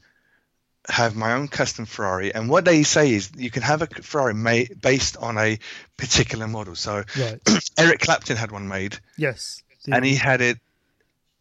[0.89, 4.35] have my own custom Ferrari, and what they say is you can have a Ferrari
[4.35, 5.59] made based on a
[5.97, 6.75] particular model.
[6.75, 7.41] So Right.
[7.79, 9.63] Eric Clapton had one made, Yes.
[9.87, 10.59] and he had it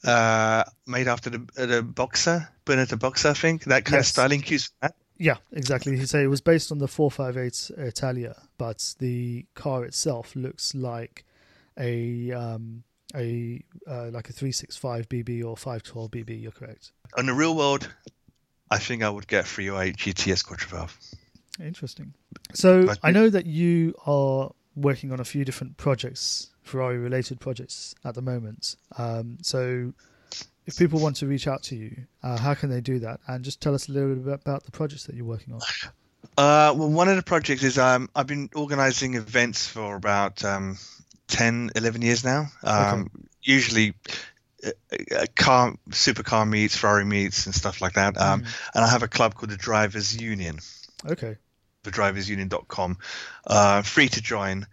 [0.03, 4.69] uh, made after the the Boxer, Berlinetta Boxer, I think that kind of styling cues.
[5.17, 5.97] Yeah, exactly.
[5.97, 11.25] He said it was based on the 458 Italia, but the car itself looks like
[11.79, 12.83] a um,
[13.15, 16.41] a uh, like a 365 BB or 512 BB.
[16.41, 16.91] You're correct.
[17.17, 17.89] On the real world,
[18.69, 21.15] I think I would get 308 GTS Quattrovalvole.
[21.59, 22.13] Interesting.
[22.53, 27.95] So I know that you are working on a few different projects, Ferrari related projects
[28.05, 28.75] at the moment.
[28.97, 29.93] Um, so
[30.65, 33.19] if people want to reach out to you, uh, how can they do that?
[33.27, 35.61] And just tell us a little bit about the projects that you're working on.
[36.37, 40.77] Uh, well, one of the projects is um, I've been organizing events for about um,
[41.27, 42.47] 10, 11 years now.
[42.63, 43.09] Um,
[43.41, 43.93] Usually
[44.65, 44.71] uh,
[45.15, 48.19] uh, car, supercar meets, Ferrari meets, and stuff like that.
[48.19, 50.59] Um, And I have a club called the Drivers Union,
[51.05, 51.37] Okay.
[51.83, 52.97] The thedriversunion.com.
[53.45, 54.67] Uh, free to join.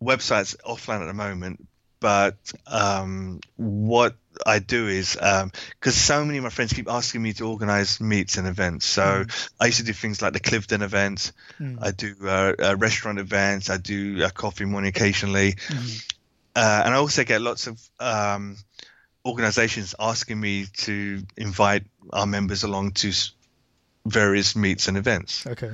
[0.00, 1.66] Website's offline at the moment,
[2.00, 2.36] but
[2.66, 4.16] um, what
[4.46, 8.36] I do is because so many of my friends keep asking me to organize meets
[8.38, 8.86] and events.
[8.86, 9.24] So
[9.60, 11.32] I used to do things like the Clifton event.
[11.60, 11.78] Mm.
[11.80, 13.70] I do uh, uh, restaurant events.
[13.70, 16.12] I do a coffee morning occasionally, Mhm.
[16.56, 18.56] uh, and I also get lots of um,
[19.24, 23.12] organizations asking me to invite our members along to
[24.04, 25.46] various meets and events.
[25.46, 25.70] Okay.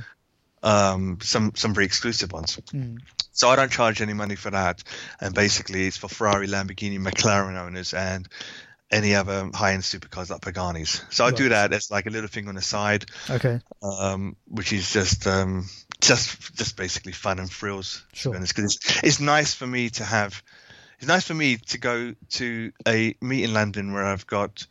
[0.63, 2.59] Um, some some very exclusive ones.
[2.73, 2.99] Mm.
[3.33, 4.83] So I don't charge any money for that,
[5.21, 8.29] and basically it's for Ferrari, Lamborghini, McLaren owners, and
[8.91, 11.05] any other high-end supercars like Paganis.
[11.13, 13.61] So I do that as like a little thing on the side, Okay.
[13.83, 15.67] um, which is just um,
[16.01, 18.05] just just basically fun and thrills.
[18.13, 18.33] Sure.
[18.33, 20.43] Because it's, it's nice for me to have.
[20.99, 24.67] It's nice for me to go to a meet in London where I've got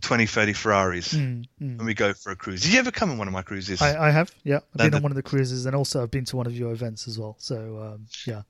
[0.00, 1.78] 20, 30 Ferraris, Mm, mm.
[1.78, 2.62] and we go for a cruise.
[2.62, 3.80] Did you ever come on one of my cruises?
[3.82, 4.60] I, I have, yeah.
[4.74, 6.72] I've been on one of the cruises, and also I've been to one of your
[6.72, 7.36] events as well.
[7.38, 8.42] So um, yeah,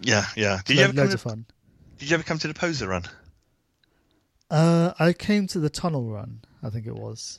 [0.00, 0.60] yeah, yeah.
[0.64, 1.46] Did you Lo- ever come loads to, of fun.
[1.98, 3.04] Did you ever come to the Poser Run?
[4.50, 6.40] Uh, I came to the tunnel run.
[6.62, 7.38] I think it was.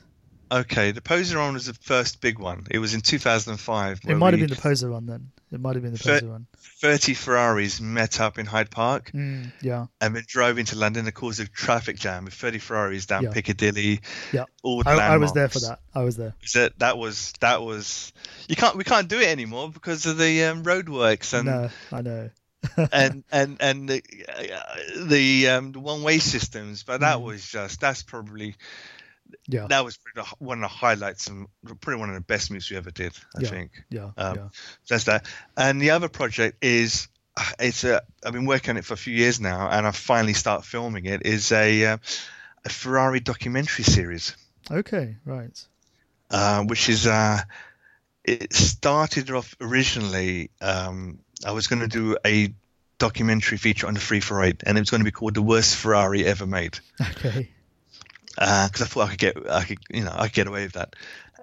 [0.52, 2.66] Okay, the Poser Run was the first big one.
[2.72, 4.02] It was in 2005.
[4.08, 5.30] It might have been the poser run then.
[5.52, 6.48] It might have been the poser run.
[6.82, 9.88] 30 Ferraris met up in Hyde Park Mm, yeah.
[10.02, 13.32] and then drove into London and caused a traffic jam with 30 Ferraris down Yeah.
[13.32, 14.02] Piccadilly.
[14.32, 14.46] Yeah.
[14.64, 15.80] All the I, I was there for that.
[15.94, 16.34] I was there.
[16.46, 18.12] So that was that was
[18.48, 22.02] you can't we can't do it anymore because of the um, roadworks and no, I
[22.02, 22.30] know.
[22.92, 26.84] and and and the uh, the um, the one way systems.
[26.84, 27.24] But that Mm.
[27.24, 28.56] was just that's probably
[29.48, 29.68] Yeah.
[29.68, 31.48] that was pretty, one of the highlights and
[31.82, 33.14] probably one of the best moves we ever did.
[33.36, 33.50] I Yeah.
[33.50, 33.72] think.
[33.90, 34.12] Yeah.
[34.18, 34.48] Um, yeah.
[34.90, 35.26] That's that.
[35.58, 37.08] And the other project is
[37.60, 40.34] it's a I've been working on it for a few years now, and I finally
[40.34, 41.26] start filming it.
[41.26, 41.98] Is a uh,
[42.66, 44.36] a Ferrari documentary series,
[44.70, 45.16] Okay.
[45.26, 45.58] Right.
[46.32, 47.40] uh, which is uh,
[48.26, 50.52] it started off originally.
[50.62, 52.54] Um, I was going to do a
[52.98, 56.26] documentary feature on the 348, and it was going to be called "The Worst Ferrari
[56.26, 57.50] Ever Made." Okay.
[58.40, 60.74] Because I thought I could get, I could, you know, I could get away with
[60.74, 60.96] that,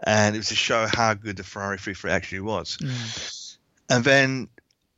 [0.03, 2.79] and it was to show how good the Ferrari 348 actually was.
[2.79, 3.57] Mm.
[3.91, 4.49] And then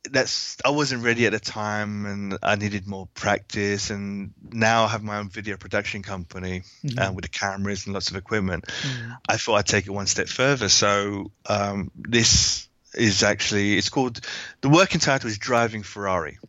[0.09, 3.89] that's I wasn't ready at the time, and I needed more practice.
[3.89, 7.09] And now I have my own video production company Mhm.
[7.09, 8.65] uh, with the cameras and lots of equipment.
[8.65, 9.17] Mm.
[9.27, 10.69] I thought I'd take it one step further.
[10.69, 14.21] So um, this is actually it's called
[14.61, 16.39] the working title is Driving Ferrari,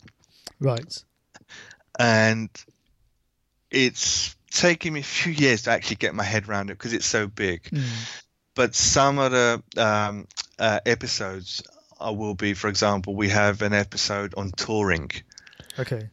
[0.61, 1.05] Right.
[1.99, 2.49] and
[3.71, 7.07] it's taken me a few years to actually get my head around it because it's
[7.07, 7.63] so big.
[7.65, 7.85] Mm.
[8.55, 10.27] but some of the um,
[10.59, 11.63] uh, episodes
[12.01, 15.11] uh, will be, for example, we have an episode on touring,
[15.79, 16.09] Okay.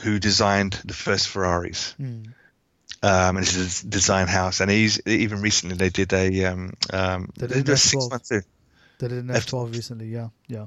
[0.00, 1.94] who designed the first Ferraris.
[2.00, 2.32] Mm.
[3.02, 6.72] Um, and this is a design house, and he's even recently they did a um,
[6.92, 8.10] um, They did an F12.
[8.10, 8.40] month too.
[8.98, 9.68] They did an F12.
[9.68, 10.06] F12 recently.
[10.08, 10.28] Yeah.
[10.48, 10.66] Yeah.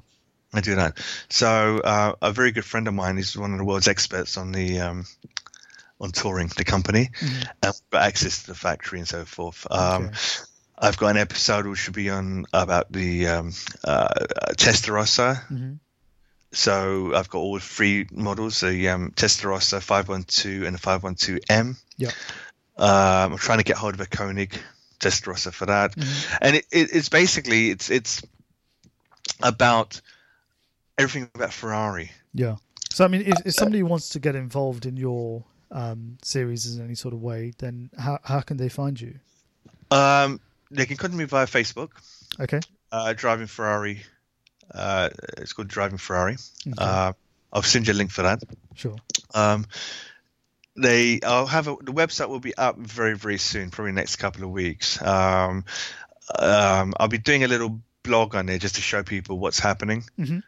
[0.54, 0.98] I do that.
[1.30, 4.52] So uh, a very good friend of mine is one of the world's experts on
[4.52, 5.06] the um,
[6.00, 7.50] on touring the company, mm-hmm.
[7.64, 9.68] and access to the factory and so forth.
[9.70, 10.18] Um, okay.
[10.78, 14.08] I've got an episode which should be on about the um, uh,
[14.52, 15.36] Testarossa.
[15.48, 15.74] Mm-hmm.
[16.52, 21.76] So I've got all three models: the um, Testarossa 512 and the 512M.
[21.98, 22.12] Yeah.
[22.78, 24.58] Um, I'm trying to get hold of a Koenig
[25.00, 26.38] Testarossa for that, mm-hmm.
[26.42, 28.24] and it, it, it's basically it's it's
[29.42, 30.00] about
[30.98, 32.12] everything about Ferrari.
[32.34, 32.56] Yeah.
[32.90, 36.84] So I mean, if, if somebody wants to get involved in your um, series in
[36.84, 39.16] any sort of way, then how how can they find you?
[39.92, 40.40] Um,
[40.72, 41.90] they can contact me via Facebook.
[42.40, 42.60] Okay.
[42.92, 44.02] Uh, Driving Ferrari.
[44.74, 46.38] Uh, it's called Driving Ferrari.
[46.68, 46.74] Okay.
[46.78, 47.14] Uh,
[47.52, 48.44] I'll send you a link for that.
[48.76, 48.96] Sure.
[49.34, 49.66] Um,
[50.76, 54.44] they, I'll have a, the website will be up very very soon, probably next couple
[54.44, 55.02] of weeks.
[55.02, 55.66] Um,
[56.38, 60.04] um, I'll be doing a little blog on there just to show people what's happening.
[60.18, 60.40] Mm-hmm.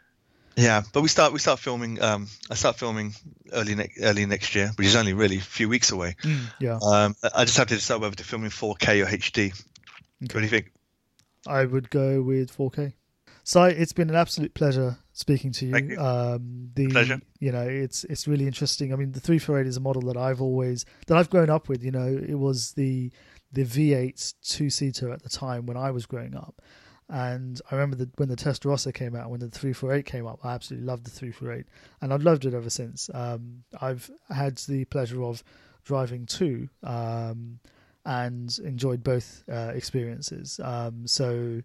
[0.56, 2.00] Yeah, but we start we start filming.
[2.02, 3.14] Um, I start filming
[3.52, 6.16] early next early next year, which is only really a few weeks away.
[6.22, 6.78] Mm, yeah.
[6.82, 9.46] Um, I just have to decide whether to film in 4K or HD.
[9.46, 9.54] Okay.
[10.20, 10.72] What do you think?
[11.46, 12.92] I would go with 4K.
[13.44, 15.76] So it's been an absolute pleasure speaking to you.
[15.76, 15.98] you.
[15.98, 17.20] Um, the pleasure.
[17.40, 18.92] You know, it's it's really interesting.
[18.92, 21.50] I mean, the three four eight is a model that I've always that I've grown
[21.50, 21.82] up with.
[21.82, 23.10] You know, it was the
[23.52, 26.62] the V8 two seater at the time when I was growing up.
[27.12, 30.54] And I remember that when the Testarossa came out, when the 348 came up, I
[30.54, 31.66] absolutely loved the 348,
[32.00, 33.10] and I've loved it ever since.
[33.12, 35.44] Um, I've had the pleasure of
[35.84, 37.58] driving two, um,
[38.06, 40.58] and enjoyed both uh, experiences.
[40.64, 41.60] Um, so,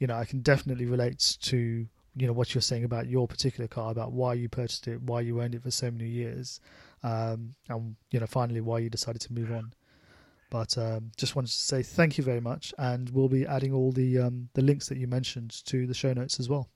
[0.00, 1.86] you know, I can definitely relate to
[2.16, 5.20] you know what you're saying about your particular car, about why you purchased it, why
[5.20, 6.58] you owned it for so many years,
[7.04, 9.72] um, and you know finally why you decided to move on.
[10.50, 13.92] But um, just wanted to say thank you very much, and we'll be adding all
[13.92, 16.68] the um, the links that you mentioned to the show notes as well.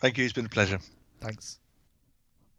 [0.00, 0.24] Thank you.
[0.24, 0.78] It's been a pleasure.
[1.20, 1.58] Thanks.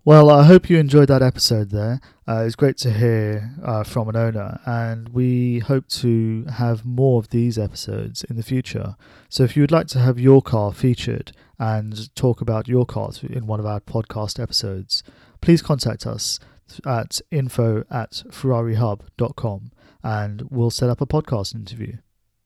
[0.05, 2.01] Well, I hope you enjoyed that episode there.
[2.27, 7.19] Uh, it's great to hear uh, from an owner, and we hope to have more
[7.19, 8.97] of these episodes in the future.
[9.29, 13.11] So, if you would like to have your car featured and talk about your car
[13.29, 15.03] in one of our podcast episodes,
[15.39, 16.37] please contact us
[16.85, 19.71] at info at ferrarihub.com
[20.03, 21.97] and we'll set up a podcast interview.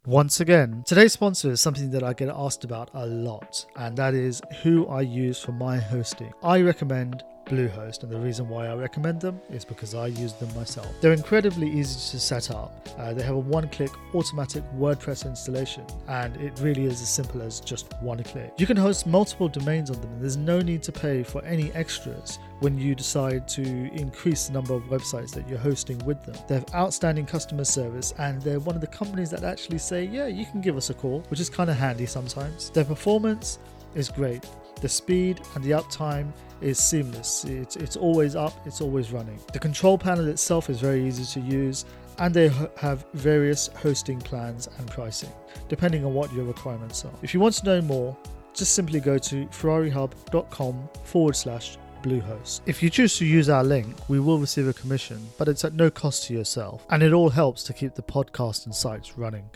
[0.05, 4.13] Once again, today's sponsor is something that I get asked about a lot, and that
[4.13, 6.31] is who I use for my hosting.
[6.41, 10.53] I recommend Bluehost, and the reason why I recommend them is because I use them
[10.55, 10.87] myself.
[11.01, 12.87] They're incredibly easy to set up.
[12.97, 17.41] Uh, they have a one click automatic WordPress installation, and it really is as simple
[17.41, 18.53] as just one click.
[18.57, 21.71] You can host multiple domains on them, and there's no need to pay for any
[21.73, 23.61] extras when you decide to
[23.93, 26.35] increase the number of websites that you're hosting with them.
[26.47, 30.27] They have outstanding customer service, and they're one of the companies that actually say, Yeah,
[30.27, 32.69] you can give us a call, which is kind of handy sometimes.
[32.71, 33.59] Their performance
[33.95, 34.45] is great.
[34.81, 37.45] The speed and the uptime is seamless.
[37.45, 39.39] It's, it's always up, it's always running.
[39.53, 41.85] The control panel itself is very easy to use
[42.19, 45.31] and they have various hosting plans and pricing
[45.69, 47.11] depending on what your requirements are.
[47.21, 48.17] If you want to know more,
[48.53, 52.61] just simply go to ferrarihub.com forward slash Bluehost.
[52.65, 55.73] If you choose to use our link, we will receive a commission, but it's at
[55.73, 59.49] no cost to yourself, and it all helps to keep the podcast and sites running.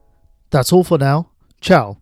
[0.49, 1.30] That's all for now.
[1.61, 1.97] Ciao.